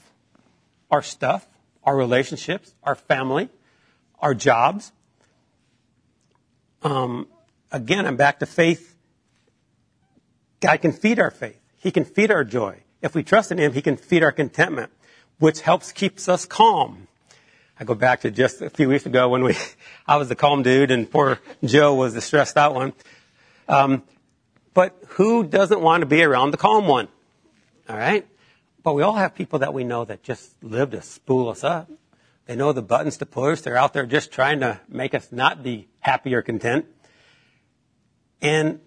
Our 0.89 1.03
stuff, 1.03 1.47
our 1.83 1.95
relationships, 1.95 2.73
our 2.81 2.95
family, 2.95 3.49
our 4.19 4.33
jobs, 4.33 4.91
um, 6.81 7.27
again, 7.71 8.07
I'm 8.07 8.15
back 8.15 8.39
to 8.39 8.47
faith. 8.47 8.95
God 10.59 10.81
can 10.81 10.91
feed 10.91 11.19
our 11.19 11.29
faith. 11.29 11.61
He 11.77 11.91
can 11.91 12.05
feed 12.05 12.31
our 12.31 12.43
joy. 12.43 12.79
If 13.03 13.13
we 13.13 13.21
trust 13.21 13.51
in 13.51 13.59
Him, 13.59 13.73
He 13.73 13.83
can 13.83 13.97
feed 13.97 14.23
our 14.23 14.31
contentment, 14.31 14.91
which 15.37 15.61
helps 15.61 15.91
keeps 15.91 16.27
us 16.27 16.47
calm. 16.47 17.04
I 17.77 17.83
go 17.83 17.93
back 17.93 18.21
to 18.21 18.31
just 18.31 18.61
a 18.61 18.69
few 18.69 18.88
weeks 18.88 19.05
ago 19.05 19.27
when 19.27 19.43
we, 19.43 19.55
I 20.07 20.15
was 20.15 20.29
the 20.29 20.35
calm 20.35 20.63
dude 20.63 20.91
and 20.91 21.09
poor 21.09 21.39
Joe 21.63 21.93
was 21.93 22.13
the 22.13 22.21
stressed 22.21 22.55
out 22.55 22.73
one. 22.73 22.93
Um, 23.67 24.03
but 24.73 24.97
who 25.07 25.43
doesn't 25.43 25.81
want 25.81 26.01
to 26.01 26.05
be 26.05 26.23
around 26.23 26.51
the 26.51 26.57
calm 26.57 26.88
one? 26.88 27.09
All 27.89 27.97
right? 27.97 28.25
But 28.81 28.93
we 28.93 29.03
all 29.03 29.15
have 29.15 29.35
people 29.35 29.59
that 29.59 29.73
we 29.73 29.83
know 29.83 30.05
that 30.05 30.23
just 30.23 30.63
live 30.63 30.91
to 30.91 31.01
spool 31.01 31.49
us 31.49 31.63
up. 31.63 31.89
They 32.45 32.55
know 32.55 32.71
the 32.71 32.81
buttons 32.81 33.17
to 33.17 33.25
push. 33.25 33.61
They're 33.61 33.77
out 33.77 33.93
there 33.93 34.05
just 34.05 34.31
trying 34.31 34.59
to 34.61 34.79
make 34.88 35.13
us 35.13 35.31
not 35.31 35.63
be 35.63 35.88
happy 35.99 36.33
or 36.33 36.41
content. 36.41 36.85
And 38.41 38.79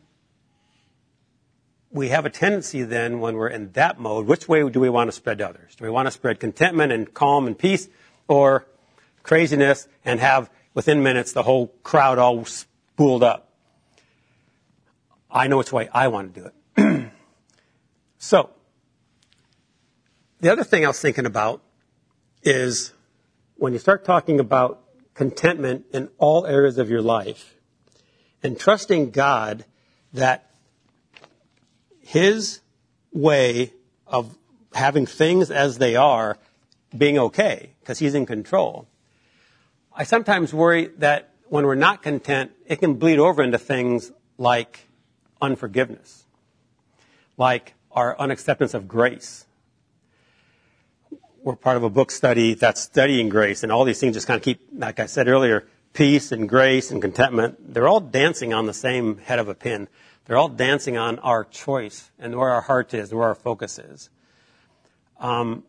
we 1.91 2.09
have 2.09 2.25
a 2.25 2.31
tendency 2.31 2.85
then 2.85 3.21
when 3.21 3.35
we're 3.35 3.49
in 3.49 3.73
that 3.73 3.99
mode, 3.99 4.27
which 4.27 4.49
way 4.49 4.67
do 4.69 4.81
we 4.81 4.89
want 4.89 5.09
to 5.09 5.13
spread 5.13 5.39
to 5.39 5.49
others? 5.49 5.75
Do 5.75 5.85
we 5.85 5.91
want 5.91 6.07
to 6.07 6.13
spread 6.13 6.39
contentment 6.39 6.93
and 6.93 7.13
calm 7.13 7.47
and 7.47 7.59
peace 7.59 7.89
or 8.29 8.67
craziness 9.29 9.87
and 10.07 10.21
have 10.21 10.51
within 10.73 11.03
minutes 11.03 11.33
the 11.33 11.43
whole 11.43 11.67
crowd 11.83 12.19
all 12.19 12.47
spooled 12.47 13.23
up? 13.23 13.53
I 15.31 15.49
know 15.49 15.59
which 15.59 15.71
way 15.71 15.91
I 15.93 16.09
want 16.09 16.35
to 16.35 16.41
do 16.41 16.47
it. 16.47 17.13
so, 18.19 18.49
the 20.41 20.51
other 20.51 20.65
thing 20.65 20.85
I 20.85 20.89
was 20.89 20.99
thinking 20.99 21.27
about 21.27 21.63
is 22.43 22.95
when 23.57 23.75
you 23.75 23.79
start 23.79 24.07
talking 24.07 24.41
about 24.41 24.83
contentment 25.13 25.85
in 25.93 26.09
all 26.17 26.47
areas 26.47 26.79
of 26.79 26.89
your 26.89 27.03
life 27.03 27.55
and 28.43 28.59
trusting 28.59 29.11
God 29.11 29.67
that 30.15 30.51
His 32.01 32.61
way 33.13 33.75
of 34.07 34.39
having 34.73 35.05
things 35.05 35.51
as 35.51 35.77
they 35.77 35.97
are 35.97 36.39
being 36.97 37.19
okay 37.19 37.75
because 37.81 37.99
He's 37.99 38.15
in 38.15 38.25
control. 38.25 38.88
I 40.01 40.05
sometimes 40.05 40.55
worry 40.55 40.91
that 40.99 41.31
when 41.49 41.67
we're 41.67 41.75
not 41.75 42.05
content, 42.05 42.53
it 42.67 42.77
can 42.77 42.95
bleed 42.95 43.19
over 43.19 43.43
into 43.43 43.59
things 43.59 44.13
like 44.39 44.87
unforgiveness, 45.43 46.25
like 47.37 47.75
our 47.91 48.17
unacceptance 48.17 48.75
of 48.75 48.87
grace, 48.87 49.45
we're 51.43 51.57
part 51.57 51.77
of 51.77 51.83
a 51.83 51.91
book 51.91 52.13
study 52.13 52.55
that's 52.55 52.81
studying 52.81 53.29
grace, 53.29 53.65
and 53.65 53.73
all 53.73 53.85
these 53.85 53.99
things 53.99 54.15
just 54.15 54.29
kind 54.29 54.37
of 54.37 54.45
keep, 54.45 54.61
like 54.73 55.01
I 55.01 55.07
said 55.07 55.27
earlier, 55.27 55.67
peace 55.95 56.31
and 56.31 56.49
grace 56.49 56.93
and 56.93 57.03
contentment. 57.03 57.75
They're 57.75 57.89
all 57.89 57.99
dancing 57.99 58.55
on 58.55 58.67
the 58.67 58.75
same 58.75 59.19
head 59.19 59.41
of 59.41 59.49
a 59.49 59.55
pin. 59.55 59.89
They're 60.27 60.37
all 60.37 60.49
dancing 60.49 60.97
on 60.97 61.19
our 61.19 61.43
choice 61.43 62.13
and 62.21 62.37
where 62.37 62.51
our 62.51 62.61
heart 62.61 62.95
is, 62.95 63.13
where 63.13 63.27
our 63.27 63.35
focus 63.35 63.81
is. 63.81 64.11
Um, 65.19 65.65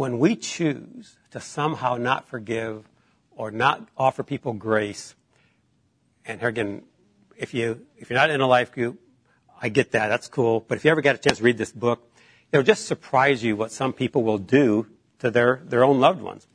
when 0.00 0.18
we 0.18 0.34
choose 0.34 1.18
to 1.30 1.38
somehow 1.38 1.96
not 1.96 2.26
forgive 2.26 2.88
or 3.32 3.50
not 3.50 3.86
offer 3.98 4.22
people 4.22 4.54
grace, 4.54 5.14
and 6.24 6.40
here 6.40 6.48
again, 6.48 6.82
if 7.36 7.52
you 7.52 7.86
if 7.98 8.08
you're 8.08 8.18
not 8.18 8.30
in 8.30 8.40
a 8.40 8.46
life 8.46 8.72
group, 8.72 8.98
I 9.60 9.68
get 9.68 9.92
that. 9.92 10.08
That's 10.08 10.26
cool. 10.26 10.64
But 10.66 10.78
if 10.78 10.86
you 10.86 10.90
ever 10.90 11.02
get 11.02 11.16
a 11.16 11.18
chance 11.18 11.36
to 11.36 11.44
read 11.44 11.58
this 11.58 11.70
book, 11.70 12.10
it'll 12.50 12.64
just 12.64 12.86
surprise 12.86 13.44
you 13.44 13.56
what 13.56 13.72
some 13.72 13.92
people 13.92 14.22
will 14.22 14.38
do 14.38 14.86
to 15.18 15.30
their, 15.30 15.60
their 15.64 15.84
own 15.84 16.00
loved 16.00 16.22
ones. 16.22 16.46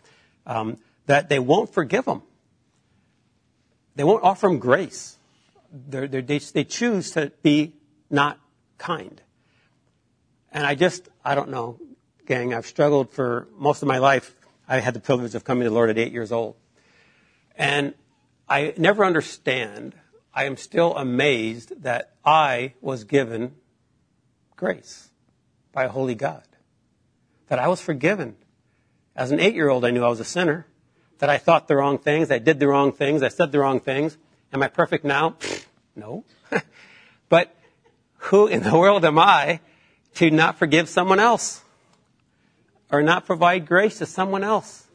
Um, 0.48 0.78
that 1.06 1.30
they 1.30 1.38
won't 1.38 1.72
forgive 1.72 2.06
them. 2.06 2.24
They 3.96 4.04
won't 4.04 4.24
offer 4.24 4.48
them 4.48 4.58
grace. 4.58 5.20
They're, 5.72 6.08
they're, 6.08 6.24
they 6.24 6.40
they 6.40 6.64
choose 6.64 7.12
to 7.12 7.32
be 7.44 7.76
not 8.10 8.40
kind. 8.80 9.22
And 10.52 10.66
I 10.66 10.74
just, 10.74 11.10
I 11.24 11.36
don't 11.36 11.52
know, 11.52 11.80
gang, 12.26 12.54
I've 12.54 12.66
struggled 12.66 13.12
for 13.12 13.48
most 13.58 13.82
of 13.82 13.88
my 13.88 13.98
life. 13.98 14.36
I 14.68 14.80
had 14.80 14.94
the 14.94 15.00
privilege 15.00 15.36
of 15.36 15.44
coming 15.44 15.64
to 15.64 15.70
the 15.70 15.76
Lord 15.76 15.90
at 15.90 15.98
eight 15.98 16.12
years 16.12 16.32
old. 16.32 16.56
And 17.56 17.94
I 18.50 18.74
never 18.78 19.06
understand 19.06 19.96
I 20.34 20.46
am 20.46 20.58
still 20.58 20.96
amazed 20.96 21.84
that 21.84 22.16
I 22.26 22.74
was 22.82 23.04
given 23.04 23.56
grace 24.56 25.10
by 25.72 25.86
a 25.86 25.90
holy 25.90 26.16
God. 26.16 26.44
That 27.48 27.60
I 27.60 27.68
was 27.68 27.80
forgiven. 27.80 28.36
As 29.16 29.32
an 29.32 29.40
eight 29.40 29.56
year 29.56 29.70
old, 29.70 29.86
I 29.86 29.92
knew 29.92 30.04
I 30.04 30.10
was 30.10 30.20
a 30.20 30.26
sinner. 30.26 30.68
That 31.20 31.30
I 31.30 31.38
thought 31.38 31.68
the 31.68 31.78
wrong 31.78 31.98
things, 31.98 32.30
I 32.30 32.40
did 32.40 32.60
the 32.60 32.68
wrong 32.68 32.92
things, 32.92 33.24
I 33.24 33.30
said 33.30 33.52
the 33.52 33.60
wrong 33.60 33.80
things. 33.80 34.18
Am 34.52 34.62
I 34.62 34.68
perfect 34.68 35.06
now? 35.06 35.36
no. 35.96 36.26
but 37.30 37.56
who 38.18 38.48
in 38.48 38.64
the 38.64 38.78
world 38.78 39.06
am 39.06 39.20
I 39.20 39.62
to 40.16 40.30
not 40.32 40.58
forgive 40.58 40.90
someone 40.90 41.20
else? 41.20 41.65
Or 42.92 43.02
not 43.02 43.26
provide 43.26 43.66
grace 43.66 43.98
to 44.00 44.06
someone 44.06 44.44
else? 44.44 44.88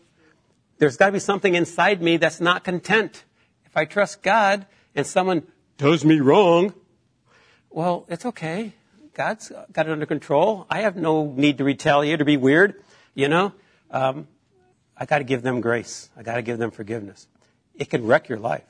There's 0.78 0.96
got 0.96 1.06
to 1.06 1.12
be 1.12 1.18
something 1.18 1.54
inside 1.54 2.00
me 2.00 2.16
that's 2.16 2.40
not 2.40 2.64
content. 2.64 3.24
If 3.66 3.76
I 3.76 3.84
trust 3.84 4.22
God 4.22 4.66
and 4.94 5.06
someone 5.06 5.42
does 5.76 6.04
me 6.04 6.20
wrong, 6.20 6.72
well, 7.68 8.06
it's 8.08 8.24
okay. 8.26 8.72
God's 9.14 9.52
got 9.72 9.86
it 9.86 9.92
under 9.92 10.06
control. 10.06 10.66
I 10.70 10.80
have 10.80 10.96
no 10.96 11.32
need 11.36 11.58
to 11.58 11.64
retaliate 11.64 12.20
or 12.20 12.24
be 12.24 12.36
weird, 12.36 12.82
you 13.14 13.28
know. 13.28 13.52
Um, 13.90 14.28
I 14.96 15.04
got 15.04 15.18
to 15.18 15.24
give 15.24 15.42
them 15.42 15.60
grace. 15.60 16.08
I 16.16 16.22
got 16.22 16.36
to 16.36 16.42
give 16.42 16.58
them 16.58 16.70
forgiveness. 16.70 17.26
It 17.74 17.90
can 17.90 18.06
wreck 18.06 18.28
your 18.28 18.38
life 18.38 18.64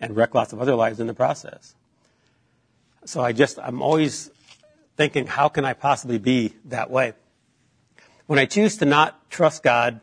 and 0.00 0.14
wreck 0.16 0.34
lots 0.34 0.52
of 0.52 0.60
other 0.60 0.74
lives 0.74 1.00
in 1.00 1.06
the 1.06 1.14
process. 1.14 1.74
So 3.04 3.20
I 3.20 3.32
just, 3.32 3.58
I'm 3.58 3.82
always 3.82 4.30
thinking, 4.96 5.26
how 5.26 5.48
can 5.48 5.64
I 5.64 5.72
possibly 5.72 6.18
be 6.18 6.54
that 6.66 6.90
way? 6.90 7.14
When 8.26 8.38
I 8.38 8.46
choose 8.46 8.76
to 8.78 8.84
not 8.84 9.30
trust 9.30 9.62
God 9.62 10.00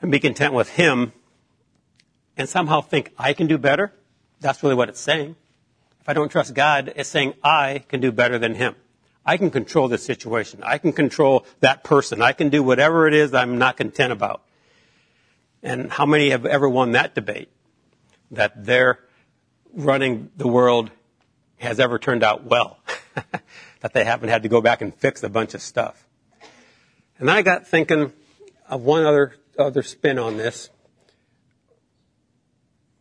and 0.00 0.12
be 0.12 0.20
content 0.20 0.54
with 0.54 0.68
Him 0.70 1.12
and 2.36 2.48
somehow 2.48 2.80
think 2.80 3.12
I 3.18 3.32
can 3.32 3.48
do 3.48 3.58
better, 3.58 3.92
that's 4.40 4.62
really 4.62 4.76
what 4.76 4.88
it's 4.88 5.00
saying. 5.00 5.34
If 6.00 6.08
I 6.08 6.12
don't 6.12 6.30
trust 6.30 6.54
God, 6.54 6.92
it's 6.94 7.08
saying 7.08 7.34
I 7.42 7.82
can 7.88 8.00
do 8.00 8.12
better 8.12 8.38
than 8.38 8.54
Him. 8.54 8.76
I 9.26 9.36
can 9.36 9.50
control 9.50 9.88
this 9.88 10.04
situation. 10.04 10.60
I 10.62 10.78
can 10.78 10.92
control 10.92 11.44
that 11.60 11.84
person. 11.84 12.22
I 12.22 12.32
can 12.32 12.48
do 12.48 12.62
whatever 12.62 13.06
it 13.06 13.14
is 13.14 13.34
I'm 13.34 13.58
not 13.58 13.76
content 13.76 14.12
about. 14.12 14.42
And 15.62 15.90
how 15.90 16.06
many 16.06 16.30
have 16.30 16.46
ever 16.46 16.68
won 16.68 16.92
that 16.92 17.14
debate? 17.14 17.50
That 18.30 18.64
their 18.64 19.00
running 19.74 20.30
the 20.36 20.48
world 20.48 20.90
has 21.58 21.78
ever 21.80 21.98
turned 21.98 22.22
out 22.22 22.44
well. 22.44 22.78
that 23.80 23.92
they 23.92 24.04
haven't 24.04 24.28
had 24.28 24.44
to 24.44 24.48
go 24.48 24.60
back 24.60 24.80
and 24.80 24.94
fix 24.94 25.22
a 25.22 25.28
bunch 25.28 25.52
of 25.54 25.60
stuff. 25.60 26.07
And 27.18 27.30
I 27.30 27.42
got 27.42 27.66
thinking 27.66 28.12
of 28.68 28.82
one 28.82 29.04
other, 29.04 29.34
other 29.58 29.82
spin 29.82 30.18
on 30.18 30.36
this. 30.36 30.70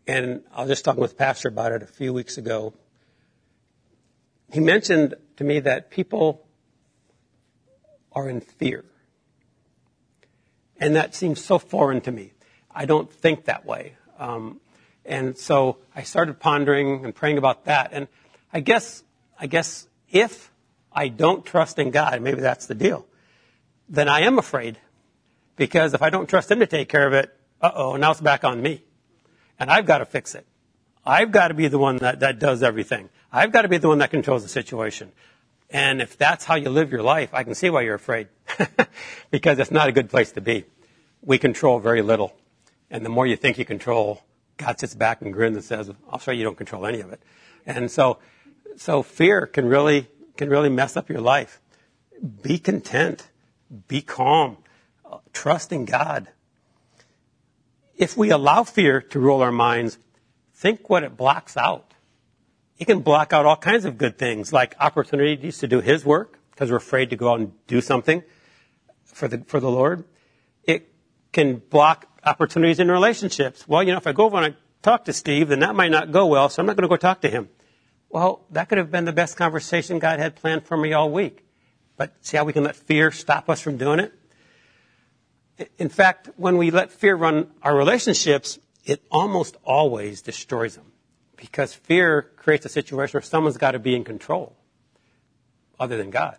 And 0.08 0.42
I 0.54 0.62
was 0.62 0.70
just 0.70 0.86
talking 0.86 1.02
with 1.02 1.18
Pastor 1.18 1.50
about 1.50 1.72
it 1.72 1.84
a 1.84 1.88
few 1.88 2.14
weeks 2.14 2.38
ago. 2.38 2.74
He 4.52 4.60
mentioned 4.60 5.16
to 5.36 5.44
me 5.44 5.60
that 5.60 5.92
people 5.92 6.48
are 8.14 8.28
in 8.28 8.42
fear. 8.42 8.86
And 10.80 10.96
that 10.96 11.14
seems 11.14 11.44
so 11.44 11.60
foreign 11.60 12.02
to 12.02 12.12
me. 12.12 12.34
I 12.74 12.86
don't 12.86 13.12
think 13.12 13.46
that 13.46 13.66
way. 13.66 13.96
Um, 14.18 14.62
and 15.06 15.38
so 15.38 15.78
I 15.96 16.04
started 16.04 16.40
pondering 16.40 17.06
and 17.06 17.14
praying 17.14 17.38
about 17.38 17.66
that. 17.66 17.90
And 17.94 18.08
I 18.52 18.62
guess, 18.62 19.04
I 19.40 19.48
guess 19.48 19.88
if 20.10 20.52
I 20.92 21.10
don't 21.10 21.46
trust 21.46 21.78
in 21.78 21.92
God, 21.92 22.22
maybe 22.22 22.42
that's 22.42 22.66
the 22.66 22.76
deal, 22.76 23.06
then 23.90 24.10
I 24.10 24.22
am 24.22 24.38
afraid. 24.38 24.78
Because 25.56 25.94
if 25.94 26.02
I 26.02 26.10
don't 26.10 26.28
trust 26.28 26.52
Him 26.52 26.60
to 26.60 26.68
take 26.68 26.90
care 26.90 27.08
of 27.08 27.14
it, 27.14 27.36
uh 27.62 27.72
oh, 27.74 27.96
now 27.96 28.12
it's 28.12 28.22
back 28.22 28.44
on 28.44 28.62
me. 28.62 28.84
And 29.60 29.72
I've 29.72 29.86
got 29.86 30.00
to 30.00 30.06
fix 30.06 30.36
it. 30.36 30.46
I've 31.06 31.32
got 31.32 31.48
to 31.48 31.54
be 31.54 31.68
the 31.68 31.80
one 31.80 31.98
that, 31.98 32.20
that 32.20 32.38
does 32.38 32.62
everything. 32.62 33.10
I've 33.32 33.52
got 33.52 33.64
to 33.64 33.70
be 33.70 33.78
the 33.78 33.88
one 33.88 34.00
that 34.00 34.12
controls 34.12 34.44
the 34.44 34.50
situation. 34.50 35.12
And 35.70 36.02
if 36.02 36.18
that's 36.18 36.46
how 36.46 36.56
you 36.56 36.70
live 36.70 36.92
your 36.92 37.02
life, 37.02 37.34
I 37.34 37.44
can 37.44 37.56
see 37.56 37.70
why 37.70 37.82
you're 37.82 37.96
afraid. 37.96 38.28
because 39.32 39.60
it's 39.60 39.72
not 39.72 39.88
a 39.88 39.92
good 39.92 40.10
place 40.10 40.32
to 40.34 40.42
be. 40.42 40.66
We 41.22 41.38
control 41.38 41.80
very 41.80 42.02
little. 42.02 42.36
And 42.90 43.06
the 43.06 43.10
more 43.10 43.26
you 43.26 43.36
think 43.36 43.58
you 43.58 43.66
control, 43.66 44.22
God 44.58 44.80
sits 44.80 44.96
back 44.96 45.22
and 45.22 45.34
grins 45.34 45.56
and 45.56 45.66
says, 45.66 45.92
I'll 46.10 46.20
show 46.20 46.32
you 46.32 46.44
don't 46.44 46.58
control 46.58 46.86
any 46.86 47.02
of 47.02 47.12
it. 47.12 47.22
And 47.66 47.92
so, 47.92 48.20
so 48.78 49.04
fear 49.04 49.46
can 49.46 49.66
really, 49.68 50.08
can 50.38 50.50
really 50.50 50.70
mess 50.70 50.96
up 50.96 51.10
your 51.10 51.22
life. 51.22 51.62
Be 52.42 52.60
content. 52.60 53.28
Be 53.88 54.02
calm. 54.02 54.58
Trust 55.34 55.72
in 55.72 55.86
God. 55.86 56.30
If 57.96 58.16
we 58.16 58.30
allow 58.30 58.64
fear 58.64 59.02
to 59.02 59.20
rule 59.20 59.42
our 59.42 59.52
minds, 59.52 59.98
think 60.54 60.90
what 60.90 61.04
it 61.04 61.18
blocks 61.18 61.58
out. 61.58 61.94
It 62.78 62.86
can 62.86 63.00
block 63.00 63.34
out 63.34 63.46
all 63.46 63.58
kinds 63.58 63.86
of 63.86 63.98
good 63.98 64.18
things, 64.18 64.54
like 64.54 64.76
opportunities 64.80 65.58
to 65.60 65.68
do 65.68 65.82
His 65.82 66.06
work, 66.06 66.40
because 66.52 66.70
we're 66.70 66.78
afraid 66.78 67.10
to 67.10 67.16
go 67.16 67.32
out 67.32 67.40
and 67.40 67.54
do 67.66 67.82
something 67.82 68.24
for 69.06 69.28
the, 69.28 69.40
for 69.48 69.60
the 69.60 69.70
Lord. 69.70 70.04
It 70.64 70.94
can 71.32 71.58
block 71.58 72.06
opportunities 72.24 72.80
in 72.80 72.92
relationships. 72.92 73.68
Well, 73.68 73.82
you 73.82 73.94
know, 73.94 73.98
if 73.98 74.06
I 74.06 74.12
go 74.12 74.26
over 74.26 74.38
and 74.38 74.54
I 74.54 74.58
talk 74.84 75.06
to 75.06 75.14
Steve, 75.14 75.48
then 75.48 75.60
that 75.62 75.76
might 75.76 75.92
not 75.92 76.12
go 76.12 76.28
well, 76.28 76.50
so 76.50 76.62
I'm 76.62 76.68
not 76.68 76.76
going 76.76 76.84
to 76.84 76.90
go 76.90 76.98
talk 76.98 77.22
to 77.22 77.30
him. 77.30 77.50
Well, 78.10 78.46
that 78.52 78.70
could 78.70 78.78
have 78.78 78.92
been 78.92 79.06
the 79.06 79.14
best 79.14 79.38
conversation 79.38 79.98
God 79.98 80.20
had 80.20 80.36
planned 80.36 80.66
for 80.66 80.78
me 80.78 80.94
all 80.94 81.10
week. 81.10 81.47
But 81.98 82.14
see 82.22 82.38
how 82.38 82.46
we 82.46 82.54
can 82.54 82.64
let 82.64 82.76
fear 82.76 83.12
stop 83.12 83.50
us 83.50 83.60
from 83.60 83.78
doing 83.78 84.00
it? 84.00 84.14
In 85.80 85.90
fact, 85.90 86.30
when 86.38 86.58
we 86.58 86.70
let 86.70 86.92
fear 86.92 87.16
run 87.16 87.50
our 87.64 87.76
relationships, 87.76 88.60
it 88.86 89.04
almost 89.12 89.58
always 89.64 90.22
destroys 90.22 90.76
them. 90.76 90.92
Because 91.36 91.74
fear 91.74 92.32
creates 92.38 92.66
a 92.66 92.70
situation 92.70 93.14
where 93.14 93.22
someone's 93.24 93.58
got 93.58 93.72
to 93.72 93.80
be 93.80 93.96
in 93.96 94.04
control 94.04 94.56
other 95.80 95.98
than 95.98 96.12
God. 96.12 96.38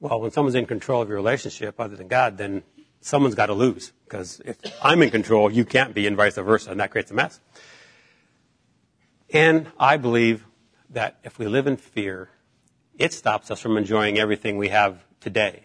Well, 0.00 0.20
when 0.20 0.30
someone's 0.30 0.54
in 0.54 0.66
control 0.66 1.02
of 1.02 1.08
your 1.08 1.16
relationship 1.16 1.78
other 1.78 1.96
than 1.96 2.08
God, 2.08 2.38
then 2.38 2.62
someone's 3.00 3.34
got 3.34 3.46
to 3.46 3.54
lose. 3.54 3.92
Because 4.04 4.40
if 4.44 4.56
I'm 4.82 5.02
in 5.02 5.10
control, 5.10 5.50
you 5.50 5.64
can't 5.64 5.94
be, 5.94 6.06
and 6.06 6.16
vice 6.16 6.36
versa, 6.36 6.70
and 6.70 6.80
that 6.80 6.90
creates 6.90 7.10
a 7.10 7.14
mess. 7.14 7.40
And 9.32 9.70
I 9.78 9.96
believe 9.98 10.46
that 10.90 11.18
if 11.24 11.38
we 11.38 11.46
live 11.46 11.66
in 11.66 11.76
fear, 11.76 12.30
it 12.98 13.12
stops 13.12 13.50
us 13.50 13.60
from 13.60 13.76
enjoying 13.76 14.18
everything 14.18 14.58
we 14.58 14.68
have 14.68 15.04
today. 15.20 15.62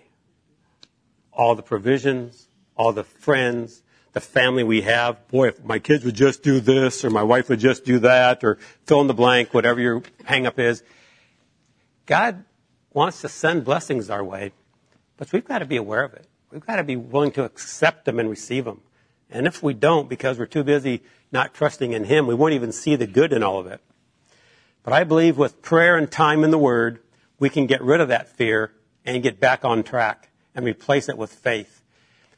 All 1.31 1.55
the 1.55 1.63
provisions, 1.63 2.47
all 2.77 2.93
the 2.93 3.03
friends, 3.03 3.81
the 4.13 4.21
family 4.21 4.63
we 4.63 4.81
have. 4.81 5.27
Boy, 5.27 5.47
if 5.49 5.63
my 5.63 5.79
kids 5.79 6.05
would 6.05 6.15
just 6.15 6.43
do 6.43 6.59
this, 6.59 7.03
or 7.03 7.09
my 7.09 7.23
wife 7.23 7.49
would 7.49 7.59
just 7.59 7.83
do 7.83 7.99
that, 7.99 8.43
or 8.43 8.59
fill 8.85 9.01
in 9.01 9.07
the 9.07 9.13
blank, 9.13 9.53
whatever 9.53 9.81
your 9.81 10.03
hang 10.25 10.45
up 10.45 10.59
is. 10.59 10.83
God 12.05 12.45
wants 12.93 13.21
to 13.21 13.29
send 13.29 13.65
blessings 13.65 14.09
our 14.09 14.23
way, 14.23 14.51
but 15.17 15.31
we've 15.31 15.45
got 15.45 15.59
to 15.59 15.65
be 15.65 15.77
aware 15.77 16.03
of 16.03 16.13
it. 16.13 16.27
We've 16.51 16.65
got 16.65 16.75
to 16.75 16.83
be 16.83 16.95
willing 16.95 17.31
to 17.31 17.43
accept 17.43 18.05
them 18.05 18.19
and 18.19 18.29
receive 18.29 18.65
them. 18.65 18.81
And 19.31 19.47
if 19.47 19.63
we 19.63 19.73
don't, 19.73 20.07
because 20.07 20.37
we're 20.37 20.45
too 20.45 20.63
busy 20.63 21.01
not 21.31 21.55
trusting 21.55 21.93
in 21.93 22.03
Him, 22.03 22.27
we 22.27 22.35
won't 22.35 22.53
even 22.53 22.71
see 22.71 22.95
the 22.95 23.07
good 23.07 23.33
in 23.33 23.41
all 23.41 23.57
of 23.57 23.65
it. 23.65 23.81
But 24.83 24.93
I 24.93 25.03
believe 25.03 25.37
with 25.37 25.63
prayer 25.63 25.97
and 25.97 26.11
time 26.11 26.43
in 26.43 26.51
the 26.51 26.59
Word, 26.59 26.99
we 27.43 27.49
can 27.49 27.65
get 27.65 27.81
rid 27.81 27.99
of 27.99 28.07
that 28.07 28.29
fear 28.29 28.71
and 29.03 29.21
get 29.21 29.37
back 29.37 29.65
on 29.65 29.83
track 29.83 30.29
and 30.55 30.63
replace 30.63 31.09
it 31.09 31.17
with 31.17 31.29
faith. 31.29 31.83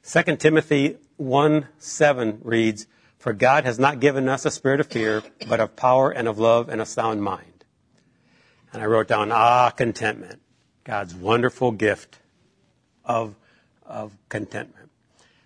2 0.03 0.35
Timothy 0.37 0.97
1 1.17 1.67
7 1.77 2.39
reads, 2.43 2.87
For 3.19 3.31
God 3.31 3.65
has 3.65 3.77
not 3.77 3.99
given 3.99 4.27
us 4.27 4.47
a 4.47 4.49
spirit 4.49 4.79
of 4.79 4.87
fear, 4.87 5.21
but 5.47 5.59
of 5.59 5.75
power 5.75 6.09
and 6.09 6.27
of 6.27 6.39
love 6.39 6.69
and 6.69 6.81
a 6.81 6.87
sound 6.87 7.21
mind. 7.21 7.65
And 8.73 8.81
I 8.81 8.87
wrote 8.87 9.07
down, 9.07 9.31
ah, 9.31 9.69
contentment. 9.69 10.41
God's 10.83 11.13
wonderful 11.13 11.71
gift 11.71 12.17
of, 13.03 13.35
of 13.85 14.11
contentment. 14.27 14.89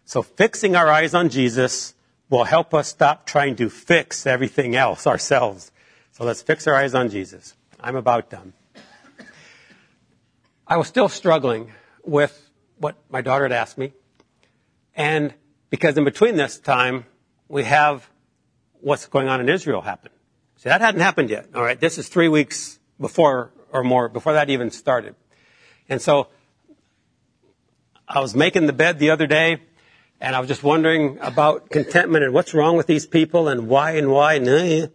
So 0.05 0.21
fixing 0.21 0.77
our 0.77 0.87
eyes 0.87 1.13
on 1.13 1.27
Jesus 1.27 1.95
will 2.29 2.45
help 2.45 2.73
us 2.73 2.87
stop 2.87 3.25
trying 3.25 3.57
to 3.57 3.69
fix 3.69 4.25
everything 4.25 4.77
else 4.77 5.05
ourselves. 5.05 5.69
So 6.13 6.23
let's 6.23 6.41
fix 6.41 6.65
our 6.65 6.77
eyes 6.77 6.95
on 6.95 7.09
Jesus. 7.09 7.55
I'm 7.77 7.97
about 7.97 8.29
done. 8.29 8.53
I 10.69 10.77
was 10.77 10.87
still 10.87 11.09
struggling 11.09 11.73
with 12.05 12.49
what 12.77 12.95
my 13.09 13.21
daughter 13.21 13.43
had 13.43 13.51
asked 13.51 13.77
me 13.77 13.91
and 14.95 15.33
because 15.69 15.97
in 15.97 16.03
between 16.03 16.35
this 16.35 16.59
time, 16.59 17.05
we 17.47 17.63
have 17.63 18.09
what's 18.81 19.05
going 19.07 19.27
on 19.27 19.39
in 19.39 19.49
Israel 19.49 19.81
happen. 19.81 20.11
See, 20.57 20.69
that 20.69 20.81
hadn't 20.81 21.01
happened 21.01 21.29
yet. 21.29 21.47
All 21.55 21.63
right. 21.63 21.79
This 21.79 21.97
is 21.97 22.09
three 22.09 22.27
weeks 22.27 22.79
before 22.99 23.53
or 23.71 23.83
more, 23.83 24.09
before 24.09 24.33
that 24.33 24.49
even 24.49 24.71
started. 24.71 25.15
And 25.87 26.01
so 26.01 26.27
I 28.07 28.19
was 28.19 28.35
making 28.35 28.65
the 28.65 28.73
bed 28.73 28.99
the 28.99 29.11
other 29.11 29.25
day 29.25 29.61
and 30.19 30.35
I 30.35 30.39
was 30.39 30.49
just 30.49 30.63
wondering 30.63 31.17
about 31.21 31.69
contentment 31.69 32.25
and 32.25 32.33
what's 32.33 32.53
wrong 32.53 32.75
with 32.75 32.87
these 32.87 33.05
people 33.05 33.47
and 33.47 33.67
why 33.67 33.91
and 33.91 34.11
why. 34.11 34.33
And, 34.33 34.91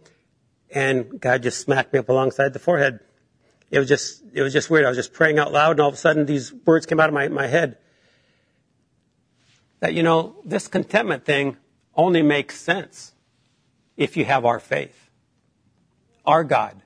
and 0.69 1.19
God 1.19 1.41
just 1.41 1.61
smacked 1.61 1.93
me 1.93 1.99
up 1.99 2.09
alongside 2.09 2.53
the 2.53 2.59
forehead. 2.59 2.99
It 3.71 3.79
was 3.79 3.87
just, 3.87 4.23
it 4.33 4.41
was 4.41 4.53
just 4.53 4.69
weird. 4.69 4.85
I 4.85 4.89
was 4.89 4.97
just 4.97 5.13
praying 5.13 5.39
out 5.39 5.51
loud 5.51 5.71
and 5.71 5.79
all 5.81 5.89
of 5.89 5.95
a 5.95 5.97
sudden 5.97 6.25
these 6.25 6.53
words 6.65 6.85
came 6.85 6.99
out 6.99 7.09
of 7.09 7.13
my, 7.13 7.27
my 7.27 7.47
head 7.47 7.77
that, 9.79 9.93
you 9.93 10.03
know, 10.03 10.35
this 10.45 10.67
contentment 10.67 11.25
thing 11.25 11.57
only 11.95 12.21
makes 12.21 12.59
sense 12.59 13.13
if 13.97 14.17
you 14.17 14.25
have 14.25 14.45
our 14.45 14.59
faith. 14.59 15.09
our 16.25 16.43
God. 16.43 16.81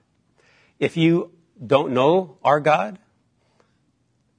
If 0.80 0.98
you 0.98 1.32
don't 1.66 1.94
know 1.94 2.38
our 2.44 2.60
God, 2.60 3.00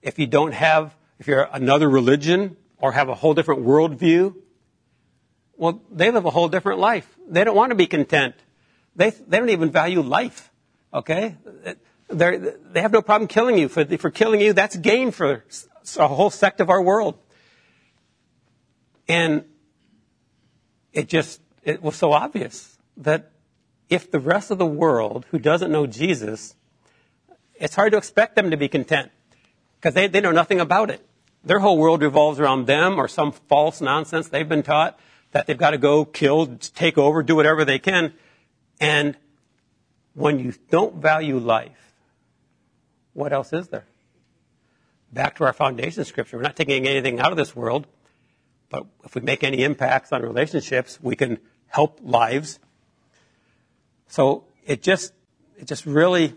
if 0.03 0.19
you 0.19 0.27
don't 0.27 0.53
have, 0.53 0.95
if 1.19 1.27
you're 1.27 1.49
another 1.53 1.89
religion 1.89 2.57
or 2.79 2.93
have 2.93 3.09
a 3.09 3.15
whole 3.15 3.35
different 3.35 3.63
worldview, 3.63 4.35
well, 5.57 5.83
they 5.91 6.11
live 6.11 6.25
a 6.25 6.31
whole 6.31 6.49
different 6.49 6.81
life. 6.81 7.07
They 7.29 7.45
don't 7.45 7.57
want 7.57 7.71
to 7.71 7.77
be 7.77 7.87
content. 7.87 8.35
They, 8.97 9.11
they 9.11 9.39
don't 9.39 9.51
even 9.51 9.71
value 9.71 10.01
life. 10.01 10.51
Okay? 10.93 11.37
They 12.11 12.81
have 12.81 12.93
no 12.93 13.03
problem 13.03 13.29
killing 13.29 13.59
you. 13.59 13.69
For, 13.69 13.85
for 13.85 14.11
killing 14.11 14.41
you, 14.41 14.53
that's 14.53 14.77
gain 14.77 15.11
for 15.11 15.45
a 15.99 16.09
whole 16.09 16.31
sect 16.31 16.61
of 16.61 16.71
our 16.71 16.83
world. 16.83 17.19
And 19.09 19.45
it 20.93 21.09
just, 21.09 21.41
it 21.65 21.83
was 21.83 21.97
so 21.97 22.13
obvious 22.13 22.79
that 22.97 23.31
if 23.89 24.11
the 24.11 24.21
rest 24.21 24.51
of 24.51 24.59
the 24.59 24.67
world 24.67 25.27
who 25.31 25.39
doesn't 25.39 25.71
know 25.71 25.87
Jesus, 25.87 26.55
it's 27.55 27.75
hard 27.75 27.93
to 27.93 27.99
expect 27.99 28.37
them 28.37 28.51
to 28.51 28.57
be 28.57 28.69
content 28.69 29.11
because 29.77 29.95
they, 29.95 30.07
they 30.07 30.21
know 30.21 30.33
nothing 30.33 30.61
about 30.61 30.91
it. 30.91 31.05
Their 31.43 31.59
whole 31.59 31.79
world 31.79 32.03
revolves 32.03 32.39
around 32.39 32.67
them 32.67 32.99
or 32.99 33.09
some 33.09 33.33
false 33.33 33.81
nonsense 33.81 34.29
they've 34.29 34.49
been 34.49 34.63
taught 34.63 34.99
that 35.33 35.47
they've 35.47 35.59
got 35.59 35.71
to 35.71 35.79
go 35.79 36.05
kill, 36.05 36.47
take 36.57 36.99
over, 36.99 37.23
do 37.23 37.37
whatever 37.37 37.65
they 37.65 37.79
can. 37.79 38.13
And 38.81 39.17
when 40.15 40.39
you 40.39 40.55
don't 40.71 40.97
value 40.97 41.39
life, 41.39 41.90
what 43.13 43.33
else 43.33 43.53
is 43.53 43.69
there? 43.69 43.87
Back 45.13 45.37
to 45.37 45.45
our 45.45 45.53
foundation 45.53 46.05
scripture. 46.05 46.37
We're 46.37 46.45
not 46.45 46.57
taking 46.57 46.87
anything 46.87 47.19
out 47.19 47.33
of 47.33 47.37
this 47.37 47.55
world, 47.57 47.87
but 48.69 48.87
if 49.05 49.15
we 49.15 49.21
make 49.21 49.43
any 49.43 49.65
impacts 49.65 50.13
on 50.13 50.23
relationships, 50.23 50.99
we 51.03 51.17
can 51.17 51.39
help 51.67 51.99
lives. 52.03 52.59
So 54.07 54.45
it 54.65 54.83
just, 54.83 55.13
it 55.59 55.67
just 55.67 55.87
really, 55.87 56.37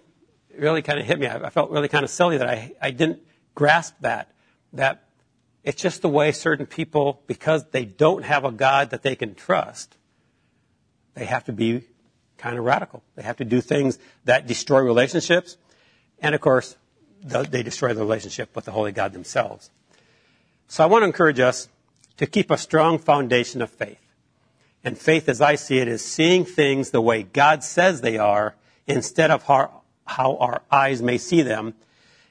really 0.57 0.81
kind 0.81 0.99
of 0.99 1.05
hit 1.05 1.19
me. 1.19 1.27
I, 1.27 1.45
I 1.45 1.49
felt 1.49 1.69
really 1.69 1.87
kind 1.87 2.03
of 2.03 2.09
silly 2.09 2.37
that 2.37 2.49
I, 2.49 2.71
I 2.81 2.91
didn't 2.91 3.21
grasp 3.55 3.95
that, 4.01 4.31
that 4.73 5.03
it's 5.63 5.81
just 5.81 6.01
the 6.01 6.09
way 6.09 6.31
certain 6.31 6.65
people, 6.65 7.21
because 7.27 7.65
they 7.71 7.85
don't 7.85 8.25
have 8.25 8.43
a 8.43 8.51
God 8.51 8.89
that 8.89 9.01
they 9.01 9.15
can 9.15 9.33
trust, 9.33 9.95
they 11.13 11.25
have 11.25 11.45
to 11.45 11.53
be 11.53 11.83
kind 12.37 12.57
of 12.57 12.65
radical. 12.65 13.03
They 13.15 13.23
have 13.23 13.37
to 13.37 13.45
do 13.45 13.61
things 13.61 13.97
that 14.25 14.47
destroy 14.47 14.79
relationships. 14.79 15.57
And 16.19 16.35
of 16.35 16.41
course, 16.41 16.75
they 17.23 17.63
destroy 17.63 17.93
the 17.93 18.01
relationship 18.01 18.55
with 18.55 18.65
the 18.65 18.71
Holy 18.71 18.91
God 18.91 19.13
themselves. 19.13 19.69
So 20.67 20.83
I 20.83 20.87
want 20.87 21.03
to 21.03 21.07
encourage 21.07 21.39
us 21.39 21.69
to 22.17 22.25
keep 22.25 22.51
a 22.51 22.57
strong 22.57 22.97
foundation 22.99 23.61
of 23.61 23.69
faith. 23.69 23.99
And 24.83 24.97
faith, 24.97 25.29
as 25.29 25.39
I 25.39 25.55
see 25.55 25.77
it, 25.77 25.87
is 25.87 26.03
seeing 26.03 26.43
things 26.43 26.91
the 26.91 27.01
way 27.01 27.23
God 27.23 27.63
says 27.63 28.01
they 28.01 28.17
are 28.17 28.55
instead 28.85 29.31
of 29.31 29.43
how, 29.43 29.81
how 30.05 30.35
our 30.37 30.61
eyes 30.69 31.01
may 31.01 31.17
see 31.17 31.41
them 31.41 31.73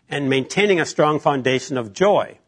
and 0.08 0.28
maintaining 0.28 0.78
a 0.78 0.86
strong 0.86 1.18
foundation 1.18 1.78
of 1.78 1.94
joy. 1.94 2.38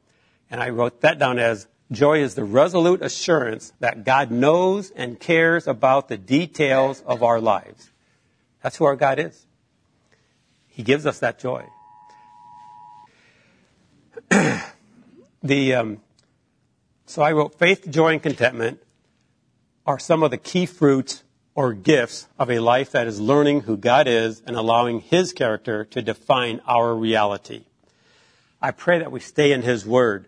And 0.51 0.63
I 0.63 0.69
wrote 0.69 1.01
that 1.01 1.19
down 1.19 1.39
as 1.39 1.67
joy 1.91 2.23
is 2.23 2.35
the 2.35 2.45
resolute 2.45 3.03
assurance 3.03 3.73
that 3.81 4.05
God 4.05 4.31
knows 4.31 4.91
and 4.91 5.19
cares 5.19 5.67
about 5.67 6.09
the 6.09 6.19
details 6.19 7.03
of 7.07 7.23
our 7.23 7.41
lives. 7.41 7.91
That's 8.63 8.77
who 8.77 8.85
our 8.85 8.97
God 8.97 9.19
is. 9.19 9.47
He 10.75 10.83
gives 10.83 11.07
us 11.07 11.21
that 11.21 11.39
joy. 11.39 11.67
the 15.43 15.75
um, 15.75 16.01
so 17.07 17.23
I 17.23 17.31
wrote 17.31 17.57
faith, 17.57 17.89
joy, 17.89 18.15
and 18.15 18.23
contentment 18.23 18.83
are 19.87 20.01
some 20.01 20.25
of 20.25 20.33
the 20.33 20.37
key 20.37 20.67
fruits 20.67 21.23
or 21.55 21.73
gifts 21.73 22.27
of 22.41 22.51
a 22.51 22.59
life 22.59 22.91
that 22.91 23.07
is 23.07 23.21
learning 23.21 23.61
who 23.61 23.77
God 23.77 24.09
is 24.09 24.43
and 24.45 24.57
allowing 24.57 24.99
His 24.99 25.33
character 25.33 25.85
to 25.85 26.03
define 26.03 26.61
our 26.67 26.93
reality. 26.93 27.67
I 28.61 28.73
pray 28.73 28.99
that 28.99 29.13
we 29.13 29.21
stay 29.21 29.53
in 29.53 29.63
His 29.63 29.87
Word 29.87 30.27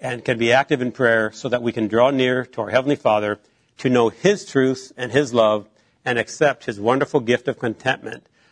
and 0.00 0.24
can 0.24 0.38
be 0.38 0.52
active 0.52 0.80
in 0.80 0.92
prayer 0.92 1.32
so 1.32 1.48
that 1.48 1.64
we 1.64 1.72
can 1.72 1.88
draw 1.88 2.10
near 2.10 2.44
to 2.46 2.60
our 2.60 2.70
Heavenly 2.70 2.94
Father 2.94 3.40
to 3.78 3.90
know 3.90 4.08
His 4.08 4.44
truth 4.44 4.92
and 4.96 5.10
His 5.10 5.34
love 5.34 5.68
and 6.04 6.16
accept 6.16 6.66
His 6.66 6.78
wonderful 6.78 7.18
gift 7.18 7.48
of 7.48 7.58
contentment 7.58 8.24